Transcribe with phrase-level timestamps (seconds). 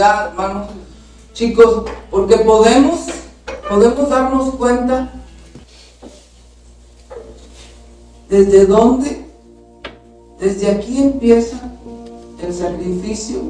[0.00, 0.68] Hermanos,
[1.34, 3.00] chicos, porque podemos,
[3.68, 5.12] podemos darnos cuenta
[8.30, 9.26] desde dónde,
[10.38, 11.60] desde aquí empieza
[12.42, 13.40] el sacrificio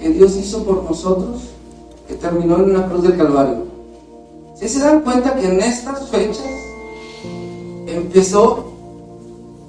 [0.00, 1.42] que Dios hizo por nosotros,
[2.08, 3.68] que terminó en una cruz del Calvario.
[4.56, 6.50] Si se dan cuenta que en estas fechas
[7.86, 8.72] empezó,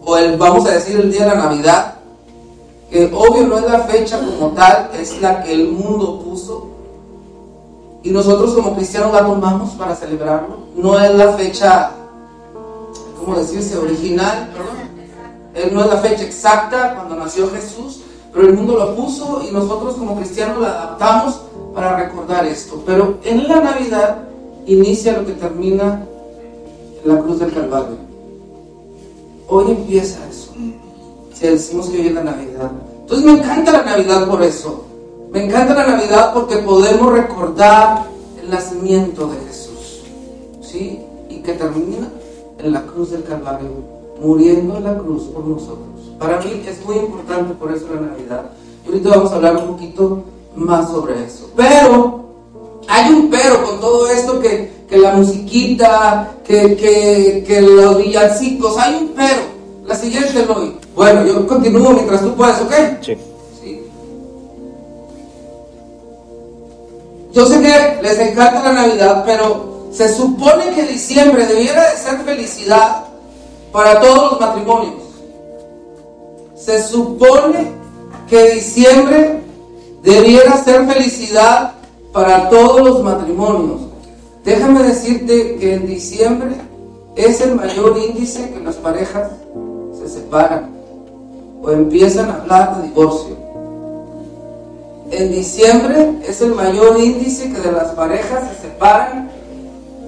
[0.03, 1.98] o el, vamos a decir el día de la Navidad,
[2.89, 6.67] que obvio no es la fecha como tal, es la que el mundo puso,
[8.01, 11.91] y nosotros como cristianos la tomamos para celebrarlo, no es la fecha,
[13.19, 14.49] ¿cómo decirse?, original,
[15.53, 19.51] eh, no es la fecha exacta cuando nació Jesús, pero el mundo lo puso y
[19.51, 21.41] nosotros como cristianos la adaptamos
[21.73, 22.81] para recordar esto.
[22.85, 24.17] Pero en la Navidad
[24.65, 26.05] inicia lo que termina
[27.03, 27.97] la cruz del Calvario.
[29.47, 30.48] Hoy empieza eso.
[31.39, 32.69] Si decimos que hoy es la Navidad.
[33.01, 34.83] Entonces me encanta la Navidad por eso.
[35.31, 38.07] Me encanta la Navidad porque podemos recordar
[38.41, 40.01] el nacimiento de Jesús.
[40.61, 40.99] ¿Sí?
[41.29, 42.09] Y que termina
[42.57, 43.69] en la cruz del Calvario,
[44.21, 46.11] muriendo en la cruz por nosotros.
[46.19, 48.51] Para mí es muy importante por eso la Navidad.
[48.83, 50.23] Y ahorita vamos a hablar un poquito
[50.57, 51.49] más sobre eso.
[51.55, 52.19] Pero
[52.89, 56.75] hay un pero con todo esto que, la musiquita, que,
[57.47, 59.48] que, los villancicos, hay un pero.
[59.89, 60.77] La siguiente hoy.
[60.95, 62.73] Bueno, yo continúo mientras tú puedas, ¿ok?
[63.01, 63.17] Sí.
[63.59, 63.81] sí.
[67.33, 72.19] Yo sé que les encanta la Navidad, pero se supone que diciembre debiera de ser
[72.19, 73.05] felicidad
[73.71, 74.93] para todos los matrimonios.
[76.55, 77.71] Se supone
[78.29, 79.41] que diciembre
[80.03, 81.73] debiera ser felicidad
[82.13, 83.81] para todos los matrimonios.
[84.45, 86.51] Déjame decirte que en diciembre
[87.15, 89.31] es el mayor índice que las parejas
[90.09, 90.69] separan
[91.61, 93.37] o empiezan a hablar de divorcio.
[95.11, 99.29] En diciembre es el mayor índice que de las parejas se separan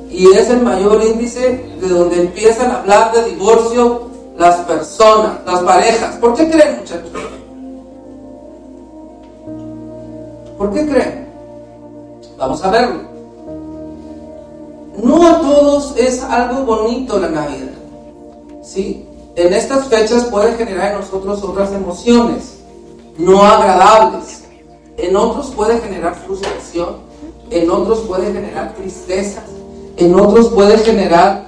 [0.09, 5.61] y es el mayor índice de donde empiezan a hablar de divorcio las personas, las
[5.61, 6.15] parejas.
[6.17, 7.09] ¿Por qué creen, muchachos?
[10.57, 11.27] ¿Por qué creen?
[12.37, 13.01] Vamos a verlo.
[15.03, 17.71] No a todos es algo bonito la Navidad.
[18.61, 19.07] ¿Sí?
[19.35, 22.61] En estas fechas puede generar en nosotros otras emociones
[23.17, 24.43] no agradables.
[24.97, 26.97] En otros puede generar frustración.
[27.49, 29.43] En otros puede generar tristeza.
[29.97, 31.45] En otros puede generar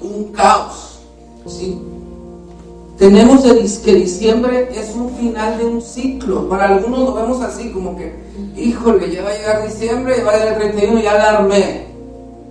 [0.00, 0.98] un caos.
[1.46, 1.80] ¿Sí?
[2.98, 6.48] Tenemos que diciembre es un final de un ciclo.
[6.48, 8.12] Para algunos lo vemos así, como que,
[8.56, 11.48] híjole, ya va a llegar diciembre, va a llegar el 31, ya la.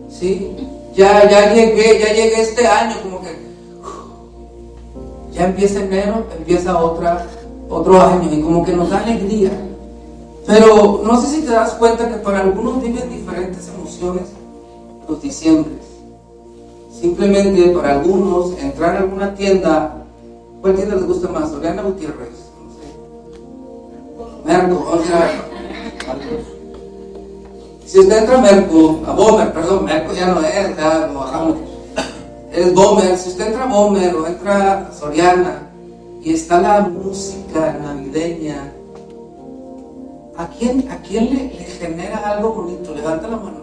[0.09, 0.55] ¿Sí?
[0.95, 3.48] Ya, ya llegué, ya llegué este año, como que
[5.31, 9.51] ya empieza enero, empieza otro año y como que nos da alegría.
[10.45, 14.23] Pero no sé si te das cuenta que para algunos viven diferentes emociones
[15.07, 15.77] los diciembres.
[16.99, 19.99] Simplemente para algunos entrar a alguna tienda
[20.61, 21.51] ¿Cuál tienda les gusta más?
[21.53, 22.51] Oriana Gutiérrez.
[22.59, 22.87] No sé.
[24.45, 25.45] Merco, o sea.
[27.85, 31.55] Si usted entra a Merco, a Bomer, perdón, Merco ya no es, ya lo bajamos.
[32.51, 33.17] Es Bomer.
[33.17, 35.69] Si usted entra a Bomer o entra a Soriana
[36.23, 38.73] y está la música navideña,
[40.35, 41.49] ¿a quién, a quién le,
[41.79, 42.93] genera algo bonito?
[42.95, 43.59] Levanta la mano.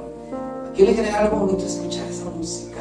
[0.69, 2.79] ¿A quién le genera algo bonito escuchar esa música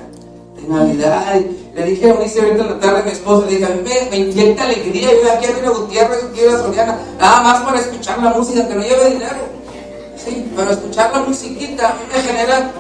[0.56, 1.42] de Navidad?
[1.74, 3.82] Le dije a Unice ahorita en la tarde a mi esposa, le dije, a mí
[4.12, 8.30] me, inyecta alegría, yo aquí a Gutiérrez, quiero a Soriana, nada más para escuchar la
[8.30, 9.56] música, que no lleve dinero.
[10.24, 12.72] Sí, pero escuchar la musiquita a mí me genera,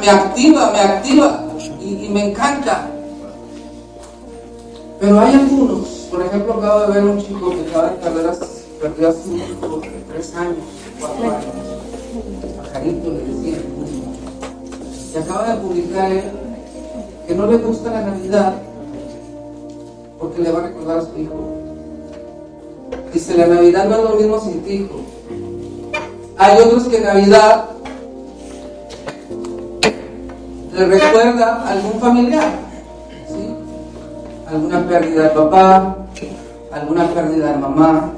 [0.00, 1.44] me activa, me activa
[1.84, 2.88] y, me encanta.
[5.00, 8.34] Pero hay algunos, por ejemplo, acabo de ver un chico que acaba de perder
[8.80, 10.56] perdió a su hijo de tres años,
[11.00, 11.44] cuatro años,
[12.56, 13.58] pajarito le decía,
[15.14, 16.24] y acaba de publicar él
[17.26, 18.54] que no le gusta la Navidad
[20.18, 21.34] porque le va a recordar a su hijo.
[23.12, 25.00] Dice, la Navidad no es lo mismo sin tu hijo.
[26.36, 27.73] Hay otros que Navidad
[30.74, 32.52] le recuerda algún familiar,
[33.28, 33.54] ¿sí?
[34.46, 35.96] alguna pérdida de papá,
[36.72, 38.10] alguna pérdida de mamá.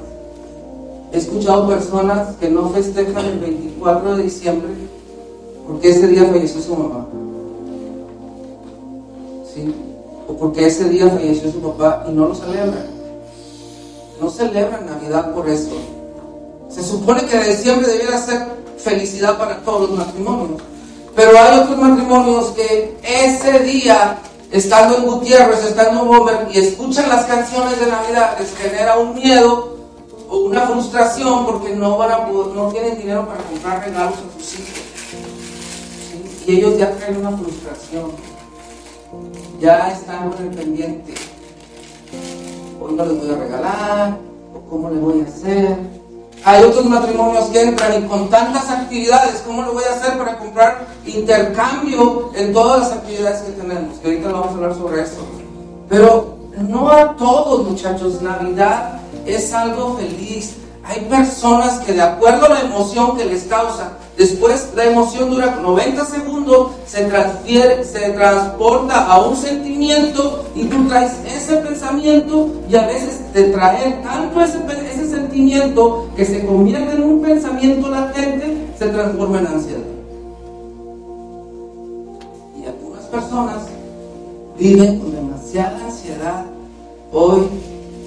[1.11, 4.69] He escuchado personas que no festejan el 24 de diciembre
[5.65, 7.05] porque ese día falleció su mamá
[10.27, 12.85] o porque ese día falleció su papá y no lo celebran.
[14.21, 15.71] No celebran Navidad por eso.
[16.69, 18.45] Se supone que diciembre debiera ser
[18.77, 20.61] felicidad para todos los matrimonios.
[21.17, 24.19] Pero hay otros matrimonios que ese día,
[24.51, 29.15] estando en Gutiérrez, estando en Bomer, y escuchan las canciones de Navidad, les genera un
[29.15, 29.77] miedo
[30.29, 34.59] o una frustración porque no, van a no tienen dinero para comprar regalos a sus
[34.59, 34.79] hijos.
[36.45, 38.11] Y ellos ya traen una frustración.
[39.59, 41.15] Ya están el pendiente.
[42.79, 44.17] Hoy les voy a regalar,
[44.53, 45.77] o cómo le voy a hacer.
[46.43, 50.37] Hay otros matrimonios que entran y con tantas actividades, ¿cómo lo voy a hacer para
[50.37, 53.97] comprar intercambio en todas las actividades que tenemos?
[53.99, 55.25] Que ahorita vamos a hablar sobre eso.
[55.89, 60.55] Pero no a todos, muchachos, Navidad es algo feliz.
[60.83, 65.59] Hay personas que de acuerdo a la emoción que les causa, después la emoción dura
[65.61, 72.75] 90 segundos, se transfiere, se transporta a un sentimiento y tú traes ese pensamiento y
[72.75, 74.57] a veces te trae tanto ese,
[74.91, 79.81] ese sentimiento que se convierte en un pensamiento latente, se transforma en ansiedad.
[82.59, 83.63] Y algunas personas
[84.57, 86.45] viven con demasiada ansiedad
[87.13, 87.43] hoy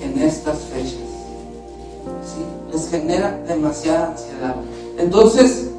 [0.03, 0.99] en estas fechas.
[2.73, 4.57] Les genera demasiada ansiedad.
[4.99, 5.71] Entonces,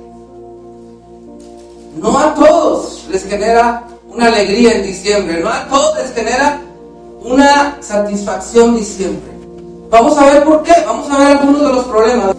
[1.95, 6.61] no a todos les genera una alegría en diciembre, no a todos les genera
[7.23, 9.31] una satisfacción diciembre.
[9.89, 12.35] Vamos a ver por qué, vamos a ver algunos de los problemas.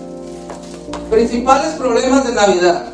[1.10, 2.92] Principales problemas de Navidad.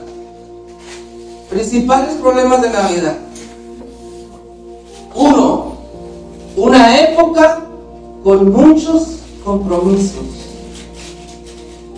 [1.49, 3.17] Principales problemas de Navidad.
[5.15, 5.79] Uno,
[6.57, 7.61] una época
[8.23, 10.27] con muchos compromisos.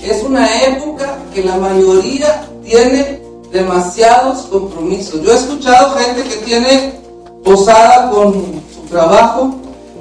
[0.02, 3.19] Es una época que la mayoría tiene
[3.52, 5.20] demasiados compromisos.
[5.22, 7.00] Yo he escuchado gente que tiene
[7.44, 9.54] posada con su trabajo,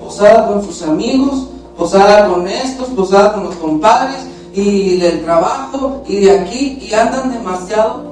[0.03, 1.47] posada con sus amigos,
[1.77, 4.19] posada con estos, posada con los compadres
[4.53, 8.03] y del trabajo y de aquí y andan demasiado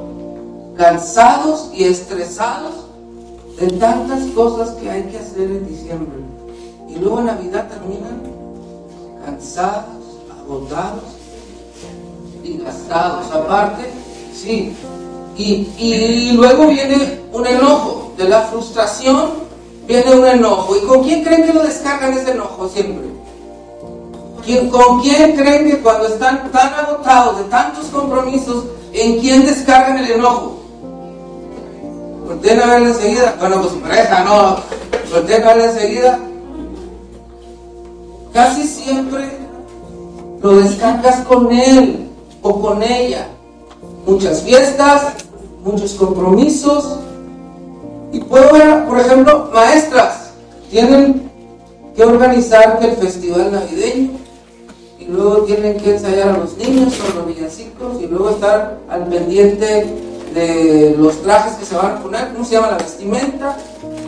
[0.77, 2.73] cansados y estresados
[3.59, 6.19] de tantas cosas que hay que hacer en diciembre.
[6.87, 8.21] Y luego Navidad terminan
[9.25, 9.85] cansados,
[10.39, 11.03] agotados
[12.43, 13.31] y gastados.
[13.31, 13.89] Aparte,
[14.33, 14.73] sí.
[15.37, 18.13] Y, luego viene un enojo.
[18.17, 19.29] De la frustración
[19.87, 20.75] viene un enojo.
[20.75, 23.05] ¿Y con quién creen que lo descargan ese enojo siempre?
[24.71, 28.63] ¿Con quién creen que cuando están tan agotados de tantos compromisos,
[28.93, 30.57] en quién descargan el enojo?
[32.25, 33.35] Volteen a verla enseguida.
[33.39, 34.57] Bueno, pues su pareja, no.
[35.11, 36.19] Volteen a verla enseguida.
[38.33, 39.29] Casi siempre
[40.41, 42.09] lo descargas con él
[42.41, 43.27] o con ella.
[44.05, 45.13] Muchas fiestas,
[45.67, 46.99] muchos compromisos.
[48.11, 50.31] Y puedo ver, por ejemplo, maestras
[50.69, 51.29] tienen
[51.95, 54.11] que organizar el festival navideño
[54.99, 59.07] y luego tienen que ensayar a los niños con los villancicos y luego estar al
[59.07, 59.85] pendiente
[60.33, 63.57] de los trajes que se van a poner, cómo se llama la vestimenta,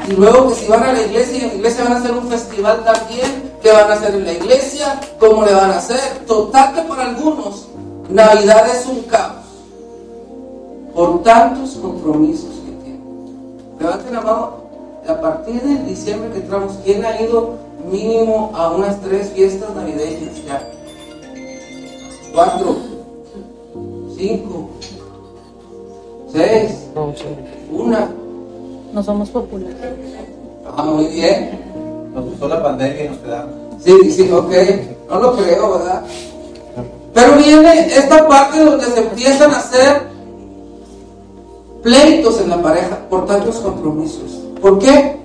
[0.08, 2.12] y luego que si van a la iglesia y en la iglesia van a hacer
[2.12, 5.00] un festival también, ¿qué van a hacer en la iglesia?
[5.20, 6.00] ¿Cómo le van a hacer?
[6.28, 7.68] Total que para algunos
[8.10, 9.39] Navidad es un caos
[11.00, 13.02] por tantos compromisos que tienen.
[13.80, 14.52] Levanten la mano,
[15.08, 17.54] a partir de diciembre que entramos, ¿quién ha ido
[17.90, 20.62] mínimo a unas tres fiestas navideñas ya?
[22.34, 22.76] Cuatro,
[24.18, 24.70] cinco,
[26.34, 26.90] seis,
[27.72, 28.12] una.
[28.92, 29.78] No somos populares.
[30.76, 32.12] Ah, muy bien.
[32.14, 33.56] Nos gustó la pandemia y nos quedamos.
[33.82, 34.52] Sí, sí, ok.
[35.10, 36.04] No lo creo, ¿verdad?
[37.14, 40.19] Pero viene esta parte donde se empiezan a hacer
[41.82, 44.40] pleitos en la pareja por tantos compromisos.
[44.62, 45.20] ¿Por qué?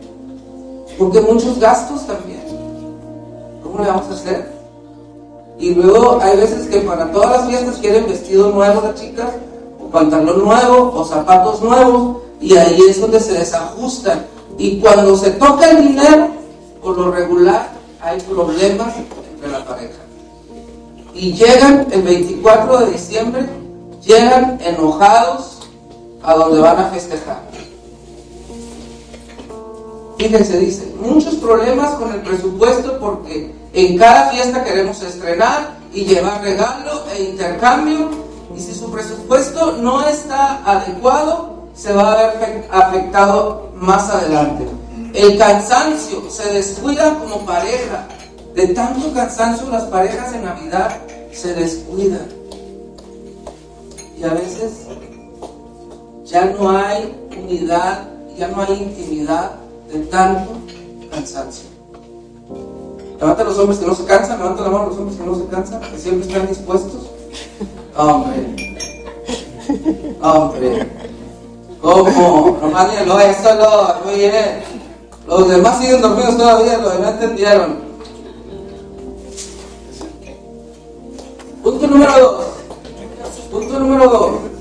[0.99, 2.43] Porque muchos gastos también.
[3.63, 4.53] ¿Cómo le vamos a hacer?
[5.59, 9.31] Y luego hay veces que para todas las fiestas quieren vestido nuevo las chicas,
[9.81, 14.27] o pantalón nuevo, o zapatos nuevos, y ahí es donde se desajustan.
[14.59, 16.29] Y cuando se toca el dinero,
[16.83, 17.71] por lo regular,
[18.01, 19.95] hay problemas entre la pareja.
[21.15, 23.47] Y llegan el 24 de diciembre,
[24.05, 25.54] llegan enojados
[26.25, 27.43] a donde van a festejar.
[30.16, 36.43] Fíjense, dice, muchos problemas con el presupuesto porque en cada fiesta queremos estrenar y llevar
[36.43, 38.11] regalo e intercambio
[38.57, 44.66] y si su presupuesto no está adecuado, se va a ver afectado más adelante.
[45.12, 48.07] El cansancio se descuida como pareja.
[48.54, 50.97] De tanto cansancio las parejas en Navidad
[51.33, 52.28] se descuidan.
[54.16, 54.87] Y a veces
[56.25, 59.52] ya no hay unidad, ya no hay intimidad
[59.93, 60.52] de tanto
[61.11, 61.69] cansancio.
[63.21, 65.47] Levanta los hombres que no se cansan, levanta la mano los hombres que no se
[65.47, 67.11] cansan, que siempre están dispuestos.
[67.97, 68.57] Hombre,
[70.21, 70.88] hombre,
[71.81, 72.59] ¿cómo?
[72.61, 74.62] Nomás lo eso lo, muy bien.
[75.26, 77.85] Los demás siguen dormidos todavía, los demás entendieron.
[81.62, 82.45] Punto número dos.
[83.50, 84.54] Punto número dos.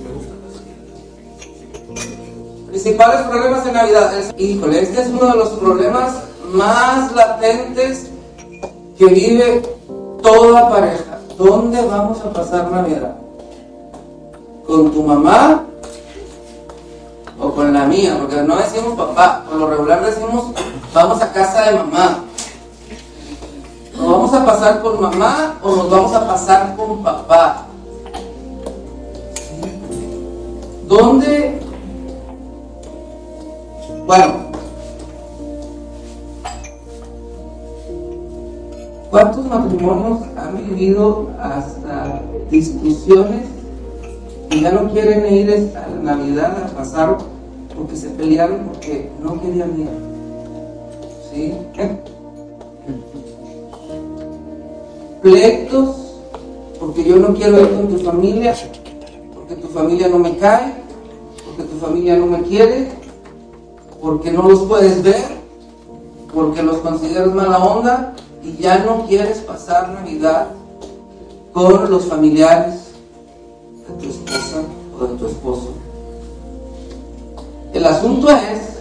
[2.74, 4.18] Principales problemas en Navidad.
[4.18, 6.14] Es- híjole, este es uno de los problemas
[6.54, 8.08] más latentes
[8.98, 9.62] que vive
[10.24, 11.20] toda pareja.
[11.38, 13.14] ¿Dónde vamos a pasar Navidad?
[14.66, 15.66] ¿Con tu mamá
[17.40, 18.18] o con la mía?
[18.20, 20.46] Porque no decimos papá, por lo regular decimos
[20.96, 22.24] vamos a casa de mamá.
[23.96, 27.68] ¿Nos vamos a pasar con mamá o nos vamos a pasar con papá?
[30.88, 31.60] ¿Dónde?
[34.06, 34.34] Bueno,
[39.10, 43.48] ¿cuántos matrimonios han vivido hasta discusiones
[44.52, 47.18] y ya no quieren ir a la Navidad a pasar
[47.76, 49.90] porque se pelearon porque no querían ir?
[51.32, 51.54] ¿Sí?
[55.24, 55.96] pleitos,
[56.78, 58.54] porque yo no quiero ir con tu familia,
[59.34, 60.74] porque tu familia no me cae,
[61.46, 62.90] porque tu familia no me quiere,
[64.04, 65.24] porque no los puedes ver,
[66.34, 70.48] porque los consideras mala onda y ya no quieres pasar Navidad
[71.54, 72.82] con los familiares
[73.88, 74.62] de tu esposa
[75.00, 75.70] o de tu esposo.
[77.74, 78.78] El asunto es,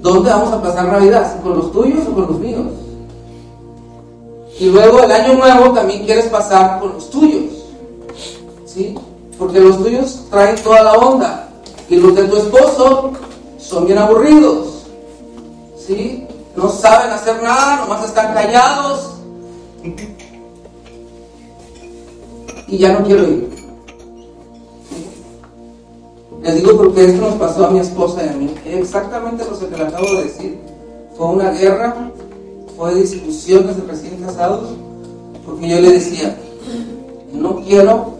[0.00, 1.34] ¿dónde vamos a pasar Navidad?
[1.34, 2.66] ¿Si ¿Con los tuyos o con los míos?
[4.60, 7.52] Y luego el año nuevo también quieres pasar con los tuyos.
[8.64, 8.94] ¿Sí?
[9.40, 11.48] Porque los tuyos traen toda la onda.
[11.88, 13.12] Y los de tu esposo
[13.68, 14.86] son bien aburridos.
[15.78, 16.26] ¿Sí?
[16.56, 19.14] No saben hacer nada, nomás están callados.
[22.68, 23.56] Y ya no quiero ir.
[26.42, 28.54] Les digo porque esto nos pasó a mi esposa y a mí.
[28.64, 30.58] Exactamente lo que le acabo de decir.
[31.16, 32.12] Fue una guerra
[32.76, 34.68] fue discusiones de recién casados,
[35.46, 36.36] porque yo le decía,
[37.32, 38.16] no quiero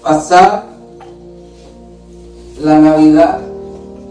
[0.00, 0.66] pasar
[2.62, 3.40] la Navidad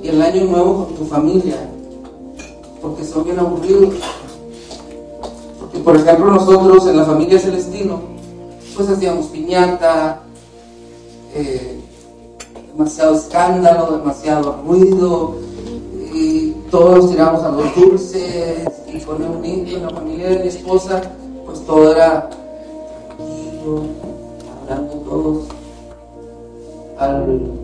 [0.04, 1.70] y el Año Nuevo con tu familia,
[2.82, 3.96] porque son bien aburridos.
[5.60, 8.02] Porque, por ejemplo, nosotros en la familia Celestino,
[8.76, 10.22] pues hacíamos piñata,
[11.34, 11.80] eh,
[12.74, 15.36] demasiado escándalo, demasiado ruido,
[16.14, 20.48] y todos tiramos a los dulces y con un niño en la familia de mi
[20.50, 21.02] esposa,
[21.46, 22.30] pues todo era
[23.18, 23.84] tranquilo,
[24.68, 25.44] hablando todos
[26.98, 27.63] al,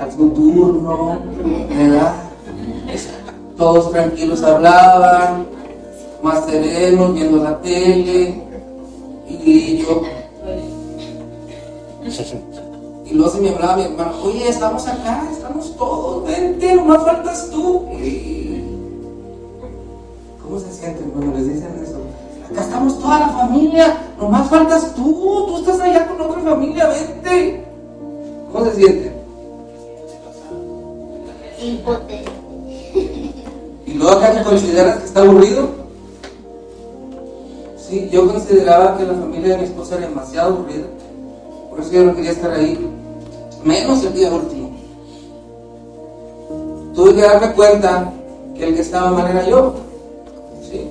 [0.00, 1.18] al su turno,
[1.68, 2.14] ¿verdad?
[3.56, 5.46] Todos tranquilos hablaban,
[6.22, 8.42] más serenos, viendo la tele,
[9.28, 10.02] y yo
[13.06, 17.50] y luego se me hablaba mi hermano, oye, estamos acá, estamos todos, vente, nomás faltas
[17.50, 17.86] tú.
[20.42, 21.98] ¿Cómo se sienten cuando les dicen eso?
[22.50, 27.64] Acá estamos toda la familia, nomás faltas tú, tú estás allá con otra familia, vente.
[28.52, 29.13] ¿Cómo se sienten?
[33.86, 35.68] Y luego acá consideras que está aburrido.
[37.76, 40.86] Sí, yo consideraba que la familia de mi esposa era demasiado aburrida.
[41.68, 42.78] Por eso yo no quería estar ahí.
[43.62, 44.70] Menos el día último.
[46.94, 48.12] Tuve que darme cuenta
[48.54, 49.74] que el que estaba mal era yo.
[50.62, 50.90] ¿Sí?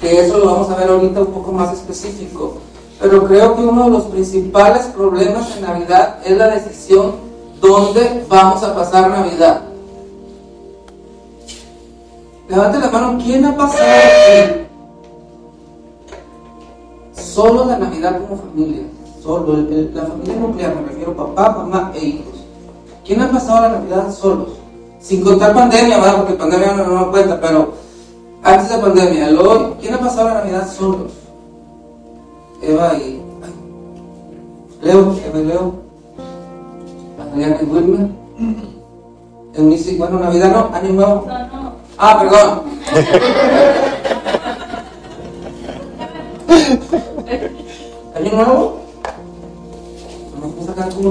[0.00, 2.58] Que eso lo vamos a ver ahorita un poco más específico.
[3.00, 7.31] Pero creo que uno de los principales problemas en Navidad es la decisión
[7.62, 9.62] dónde vamos a pasar Navidad.
[12.48, 14.66] Levante la mano, ¿quién ha pasado aquí?
[17.14, 18.82] Solo la Navidad como familia,
[19.22, 22.34] solo la familia nuclear, me refiero papá, mamá e hijos.
[23.06, 24.48] ¿Quién ha pasado la Navidad solos?
[25.00, 26.16] Sin contar pandemia, ¿verdad?
[26.18, 27.72] Porque pandemia no, cuenta, pero
[28.42, 31.12] antes de pandemia, el hoy, ¿quién ha pasado la Navidad solos?
[32.60, 33.22] Eva y.
[34.82, 35.81] Leo, Eva y Leo.
[37.32, 38.08] Adriana y Wilmer.
[39.54, 41.26] Eunice, bueno, Navidad no, Año Nuevo.
[41.26, 41.72] No, no.
[41.96, 42.62] Ah, perdón.
[48.14, 48.80] ¿Año nuevo?
[50.32, 51.10] Nos vamos a sacar como.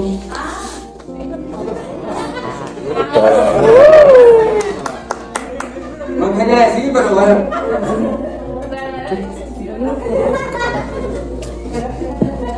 [6.18, 7.34] No quería decir, pero bueno.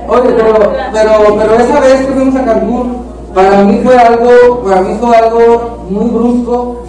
[0.07, 0.55] Oye, pero,
[0.93, 3.04] pero, pero esa vez que fuimos a Cancún,
[3.35, 6.83] para mí fue algo, para mí fue algo muy brusco,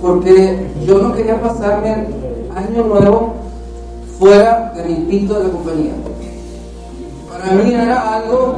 [0.00, 3.34] porque yo no quería pasarme el año nuevo
[4.18, 5.92] fuera de mi pito de la compañía.
[7.30, 8.54] Para mí era algo,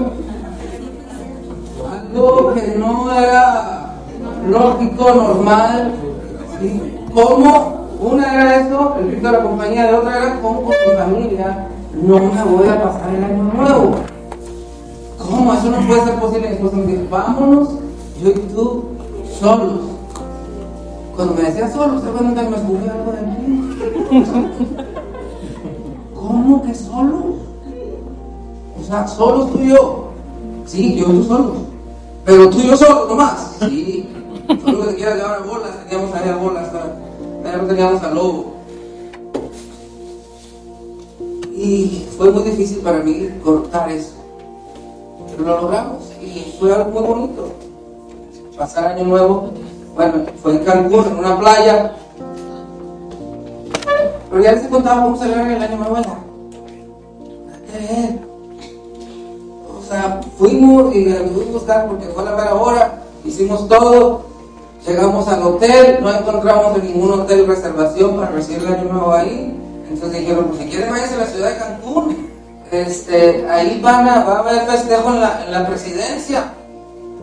[1.93, 3.95] algo que no era
[4.49, 5.93] lógico, normal.
[7.13, 10.97] Como una era eso, el pito de la compañía, y otra era como con mi
[10.97, 11.69] familia
[12.03, 13.95] no me voy a pasar el año nuevo.
[15.25, 15.55] ¿Cómo?
[15.55, 16.53] Eso no puede ser posible.
[16.53, 17.69] Esposa me dijo, vámonos,
[18.23, 18.85] yo y tú,
[19.41, 19.81] solos.
[21.17, 23.71] Cuando me decía solos, ¿se cuenta que me escupí algo de aquí?
[26.15, 27.25] ¿Cómo que solos?
[28.81, 30.09] O sea, solos tú y yo.
[30.67, 31.57] Sí, yo y tú solos.
[32.25, 33.57] Pero tú y yo solos nomás.
[33.61, 34.09] Sí.
[34.65, 36.69] Solo que te quieras llevar a bolas, teníamos ahí a bolas,
[37.45, 38.55] allá no teníamos al lobo.
[41.57, 44.24] Y fue muy difícil para mí cortar eso.
[45.39, 47.49] Lo logramos y fue algo muy bonito.
[48.57, 49.51] Pasar año nuevo,
[49.95, 51.93] bueno, fue en Cancún, en una playa.
[54.31, 56.19] Pero ya les he contado cómo celebrar el año nuevo allá.
[59.77, 64.23] O sea, fuimos y fuimos a buscar porque fue la mera hora, hicimos todo,
[64.87, 69.61] llegamos al hotel, no encontramos en ningún hotel reservación para recibir el año nuevo ahí.
[69.89, 72.34] Entonces dijeron, pues si quieren váyanse a la ciudad de Cancún.
[72.71, 76.53] Este, ahí van a, va a haber festejo en la, en la presidencia.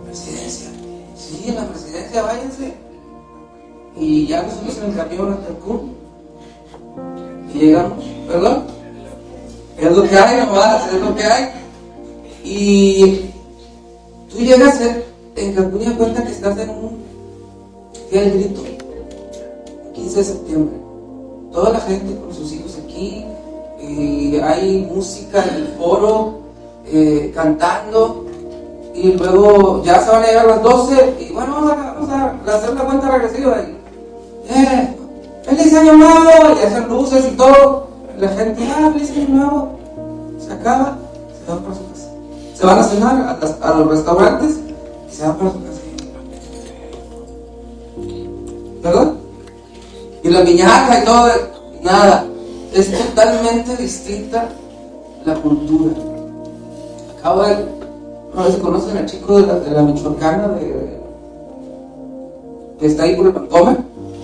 [0.05, 0.69] ¿Presidencia?
[1.15, 2.73] Sí, en la presidencia, váyanse.
[3.95, 5.95] Y ya nos fuimos en el camión a Cancún.
[7.53, 8.63] Y llegamos, ¿perdón?
[9.77, 11.49] Es lo que hay nomás, es lo que hay.
[12.43, 13.31] Y
[14.31, 14.79] tú llegas
[15.35, 17.03] en Cancún y cuenta que estás en un
[18.09, 18.61] fiel grito.
[19.93, 20.75] 15 de septiembre.
[21.51, 23.25] Toda la gente con sus hijos aquí.
[23.97, 26.39] Y hay música en el foro,
[26.85, 28.25] eh, cantando.
[28.93, 31.15] Y luego ya se van a llegar las 12.
[31.19, 33.57] Y bueno, vamos a, hacer la cuenta regresiva.
[33.61, 34.97] Y, eh,
[35.43, 36.55] ¡Feliz año nuevo!
[36.59, 37.87] Y hacen luces y todo.
[38.17, 39.79] La gente, ah, feliz año nuevo.
[40.39, 40.97] Se acaba,
[41.37, 42.09] se van para su casa.
[42.55, 44.59] Se van a cenar a, los restaurantes
[45.09, 45.81] y se van para su casa.
[48.83, 49.13] ¿Verdad?
[50.23, 51.27] Y la piñata y todo,
[51.81, 52.30] nada.
[52.73, 54.47] Es totalmente distinta
[55.25, 55.93] la cultura.
[57.19, 57.65] Acabo de.
[58.33, 60.57] No sé si conocen al chico de la, Michoacana,
[62.79, 63.77] que está ahí por el Pancomer.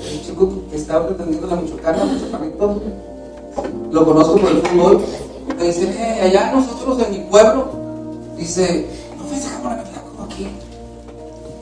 [0.10, 2.82] El chico que está pretendiendo la Michoacana, un chaparrito.
[3.92, 5.02] Lo conozco por el fútbol.
[5.58, 7.66] Me dice, eh, allá nosotros en mi pueblo,
[8.38, 10.48] dice, no festejamos la Navidad como aquí.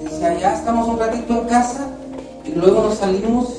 [0.03, 1.87] Dice, allá estamos un ratito en casa
[2.45, 3.55] y luego nos salimos,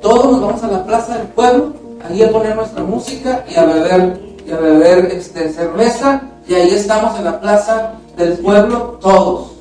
[0.00, 1.77] todos nos vamos a la plaza del pueblo,
[2.08, 6.70] ahí a poner nuestra música y a beber, y a beber este, cerveza, y ahí
[6.70, 9.52] estamos en la plaza del pueblo todos.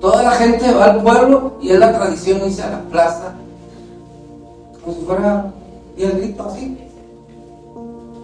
[0.00, 3.34] Toda la gente va al pueblo y es la tradición irse a la plaza,
[4.82, 5.52] como si fuera
[5.98, 6.78] el grito así.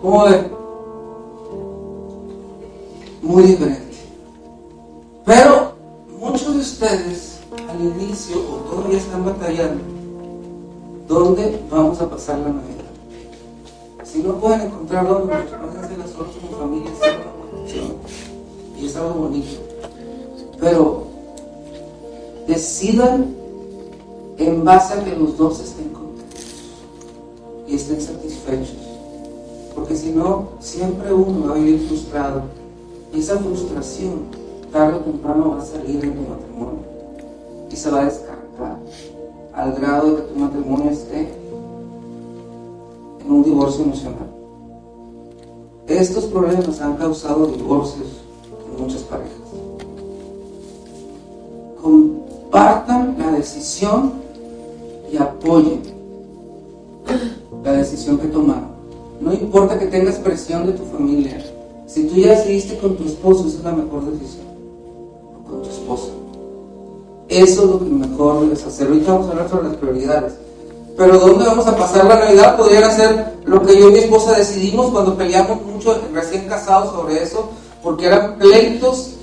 [0.00, 0.50] ¿Cómo ve?
[3.22, 3.82] Muy diferente.
[5.24, 5.72] Pero
[6.18, 9.82] muchos de ustedes al inicio o todavía están batallando.
[11.08, 12.75] ¿Dónde vamos a pasar la Navidad?
[14.16, 16.90] Si no pueden encontrar dónde, váyanse las horas como familia,
[18.80, 19.60] y es algo bonito.
[20.58, 21.02] Pero
[22.48, 23.34] decidan
[24.38, 26.40] en base a que los dos estén contentos
[27.68, 28.78] y estén satisfechos.
[29.74, 32.44] Porque si no, siempre uno va a vivir frustrado.
[33.12, 34.28] Y esa frustración,
[34.72, 36.80] tarde o temprano, va a salir en tu matrimonio.
[37.70, 38.78] Y se va a descargar
[39.52, 41.45] al grado de que tu matrimonio esté
[43.26, 44.28] en un divorcio emocional.
[45.88, 48.06] Estos problemas han causado divorcios
[48.74, 49.32] en muchas parejas.
[51.80, 54.14] Compartan la decisión
[55.12, 55.82] y apoyen
[57.64, 58.76] la decisión que tomaron.
[59.20, 61.44] No importa que tengas presión de tu familia.
[61.86, 64.46] Si tú ya decidiste con tu esposo, esa es la mejor decisión.
[65.38, 66.08] O con tu esposa.
[67.28, 68.88] Eso es lo que mejor debes hacer.
[68.88, 70.45] Ahorita vamos a hablar sobre las prioridades.
[70.96, 72.56] Pero ¿dónde vamos a pasar la Navidad?
[72.56, 77.22] Podrían hacer lo que yo y mi esposa decidimos cuando peleamos mucho recién casados sobre
[77.22, 77.50] eso,
[77.82, 79.16] porque eran pleitos,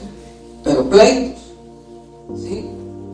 [0.64, 1.42] pero pleitos.
[2.36, 2.70] ¿sí?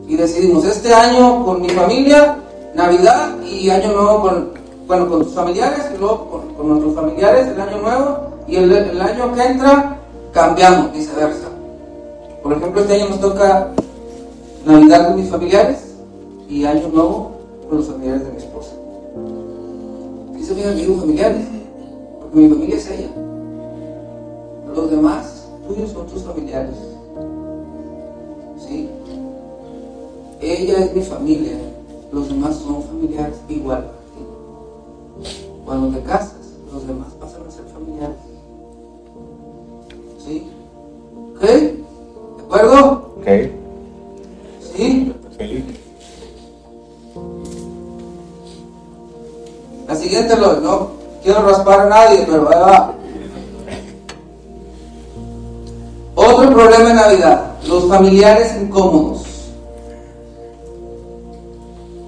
[0.06, 2.36] Y decidimos este año con mi familia,
[2.74, 4.50] Navidad y año nuevo con,
[4.86, 8.72] bueno, con tus familiares y luego con, con nuestros familiares el año nuevo y el,
[8.72, 9.96] el año que entra
[10.32, 11.48] cambiamos, viceversa.
[12.42, 13.68] Por ejemplo, este año nos toca
[14.64, 15.78] Navidad con mis familiares
[16.48, 17.30] y año nuevo
[17.68, 18.49] con los familiares de mi esposa.
[20.50, 21.46] Mi amigo familiares,
[22.20, 23.08] porque mi familia es ella.
[24.74, 26.74] Los demás tuyos son tus familiares.
[28.58, 28.88] ¿Sí?
[30.40, 31.52] Ella es mi familia,
[32.10, 35.30] los demás son familiares igual a ti.
[35.64, 38.16] Cuando te casas, los demás pasan a ser familiares.
[40.18, 40.50] ¿Sí?
[41.36, 41.42] ¿Ok?
[41.42, 43.14] ¿De acuerdo?
[43.20, 43.59] Ok.
[50.28, 50.90] No
[51.22, 52.94] quiero raspar a nadie, pero ahí va.
[56.14, 59.24] Otro problema en Navidad, los familiares incómodos.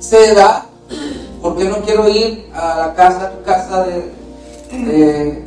[0.01, 0.67] Se da,
[1.41, 4.13] porque no quiero ir a la casa, tu casa de,
[4.85, 5.45] de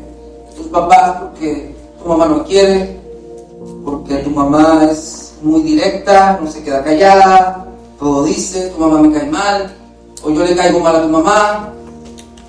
[0.56, 3.00] tus papás, porque tu mamá no quiere,
[3.84, 7.68] porque tu mamá es muy directa, no se queda callada,
[8.00, 9.72] todo dice, tu mamá me cae mal,
[10.24, 11.75] o yo le caigo mal a tu mamá.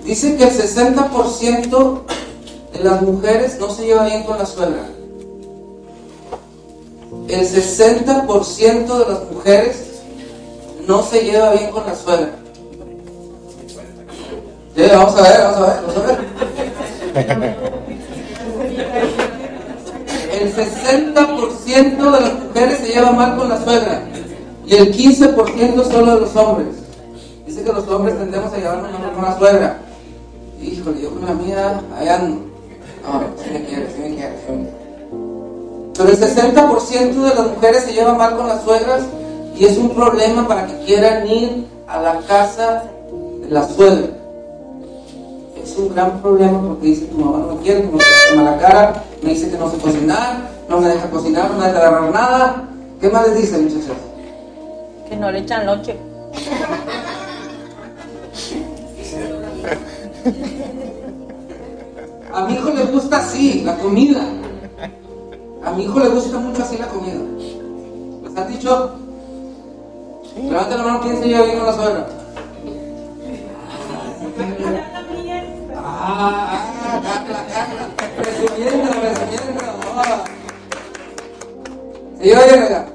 [0.06, 2.00] Dice que el 60%
[2.72, 4.86] de las mujeres no se lleva bien con la suegra.
[7.26, 9.82] El 60% de las mujeres
[10.86, 12.30] no se lleva bien con la suegra.
[14.76, 17.56] Vamos a ver, vamos a ver, vamos a ver.
[20.40, 24.02] El 60% de las mujeres se lleva mal con la suegra
[24.66, 26.68] y el 15% solo de los hombres.
[27.44, 29.86] Dice que los hombres tendemos a llevarnos mejor con la suegra.
[30.60, 32.40] Híjole, yo con la mía, allá ando.
[33.02, 34.86] No, si me quiere, si me quiere, sí me quiere.
[35.96, 39.02] Pero el 60% de las mujeres se lleva mal con las suegras
[39.56, 42.84] y es un problema para que quieran ir a la casa
[43.40, 44.08] de la suegra.
[45.62, 47.88] Es un gran problema porque dice tu mamá no me quiere,
[48.36, 51.66] me la cara, me dice que no sé cocinar, no me deja cocinar, no me
[51.66, 52.64] deja agarrar nada.
[53.00, 53.96] ¿Qué más les dice, muchachos?
[55.08, 55.96] Que no le echan noche.
[62.32, 64.22] A mi hijo le gusta así, la comida.
[65.64, 67.20] A mi hijo le gusta mucho así la comida.
[68.24, 68.92] ¿Les han dicho?
[70.36, 72.06] Levanten la mano, ¿quién se lleva bien con la suegra?
[75.78, 77.88] Ah, ah, Carla, Carla.
[78.16, 79.62] Presumiendo, presumiendo.
[79.96, 80.24] ah.
[82.18, 82.86] ¿Se lleva bien acá?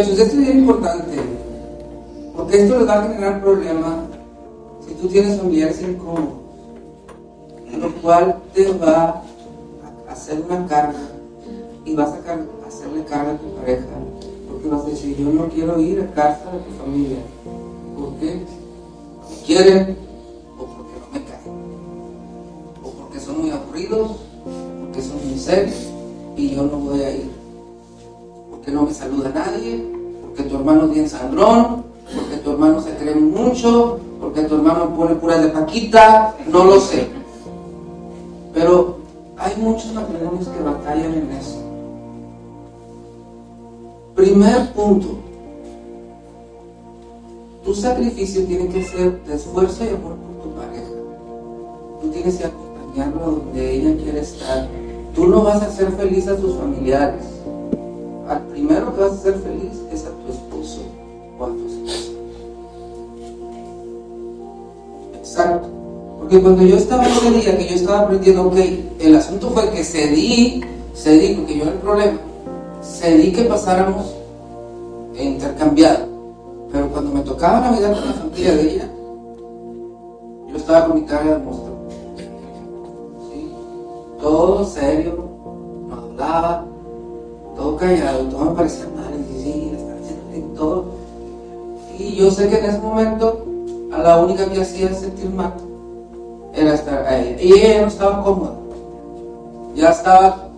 [0.00, 1.16] Muchachos, esto es bien importante,
[2.34, 3.96] porque esto les va a generar problemas
[4.80, 6.38] si tú tienes familiares incómodos,
[7.78, 9.22] lo cual te va
[10.08, 11.02] a hacer una carga
[11.84, 13.84] y vas a hacerle carga a tu pareja,
[14.50, 17.18] porque vas a decir, yo no quiero ir a casa de tu familia,
[17.94, 18.36] ¿por qué?
[18.36, 19.98] No me quieren
[20.58, 21.58] o porque no me caen,
[22.82, 24.12] o porque son muy aburridos,
[24.80, 25.76] porque son muy serios
[26.38, 27.39] y yo no voy a ir
[28.70, 29.84] no me saluda nadie,
[30.22, 35.14] porque tu hermano bien sangrón, porque tu hermano se cree mucho, porque tu hermano pone
[35.16, 37.08] puras de paquita, no lo sé.
[38.54, 38.96] Pero
[39.36, 41.56] hay muchos matrimonios que batallan en eso.
[44.14, 45.18] Primer punto,
[47.64, 50.90] tu sacrificio tiene que ser de esfuerzo y amor por tu pareja.
[52.00, 54.68] Tú tienes que acompañarlo donde ella quiere estar.
[55.14, 57.39] Tú no vas a hacer feliz a tus familiares
[58.30, 60.82] al primero que vas a hacer feliz es a tu esposo
[61.36, 62.12] o a tu esposa.
[65.18, 65.68] Exacto.
[66.20, 68.56] Porque cuando yo estaba ese día, que yo estaba aprendiendo, ok,
[69.00, 70.62] el asunto fue que cedí,
[70.94, 72.18] cedí, porque yo era el problema,
[72.82, 74.14] cedí que pasáramos
[75.18, 76.06] intercambiado.
[76.70, 78.88] Pero cuando me tocaba Navidad con la familia de ella,
[80.48, 81.80] yo estaba con mi cara de monstruo.
[84.20, 85.24] Todo serio,
[85.88, 86.69] no hablaba,
[87.60, 89.72] todo callado, todo me parecía mal, y sí,
[90.32, 90.86] bien todo.
[91.98, 93.44] Y yo sé que en ese momento
[93.92, 95.52] a la única que hacía sentir mal
[96.54, 97.42] era estar a ella.
[97.42, 98.54] Y ella no estaba cómoda,
[99.74, 100.48] ya estaba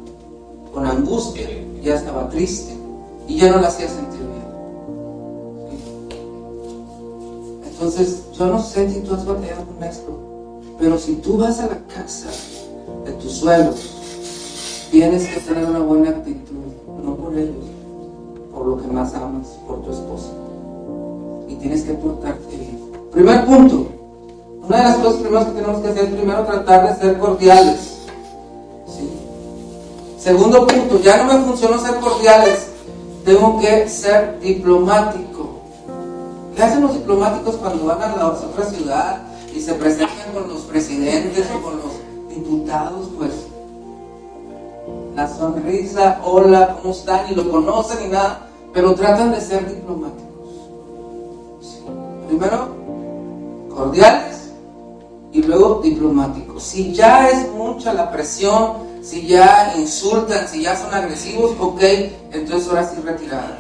[0.73, 1.49] con angustia,
[1.83, 2.73] ya estaba triste,
[3.27, 4.47] y ya no la hacía sentir bien.
[7.65, 10.19] Entonces, yo no sé si tú has batallado con esto,
[10.79, 12.29] pero si tú vas a la casa
[13.05, 13.92] de tus suegros,
[14.93, 16.55] tienes que tener una buena actitud,
[17.03, 17.65] no por ellos,
[18.53, 20.35] por lo que más amas, por tu esposo.
[21.49, 22.79] Y tienes que portarte bien.
[23.11, 23.87] Primer punto,
[24.63, 27.81] una de las cosas primeras que tenemos que hacer es primero tratar de ser cordiales.
[28.87, 29.09] ¿sí?
[30.19, 32.67] Segundo punto, ya no me funcionó ser cordiales,
[33.25, 35.63] tengo que ser diplomático.
[36.55, 39.23] ¿Qué hacen los diplomáticos cuando van a la otra ciudad
[39.57, 41.93] y se presentan con los presidentes o con los
[42.29, 43.09] diputados?
[43.17, 43.42] Pues
[45.15, 47.31] la sonrisa, hola, ¿cómo están?
[47.31, 50.49] Y lo conocen y nada, pero tratan de ser diplomáticos.
[51.61, 51.83] Sí.
[52.29, 52.69] Primero,
[53.75, 54.51] cordiales
[55.33, 56.63] y luego diplomáticos.
[56.63, 61.83] Si ya es mucha la presión, si ya insultan, si ya son agresivos, ok,
[62.33, 63.59] entonces ahora sí retirada.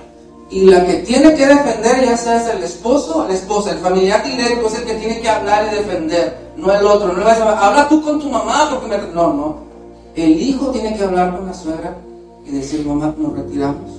[0.50, 3.78] Y la que tiene que defender, ya sea es el esposo o la esposa, el
[3.78, 7.08] familiar directo es el que tiene que hablar y defender, no el otro.
[7.08, 8.98] No le vas a habla tú con tu mamá porque.
[9.14, 9.71] No, no.
[10.14, 11.96] El hijo tiene que hablar con la suegra
[12.44, 13.90] y decir, mamá, nos retiramos,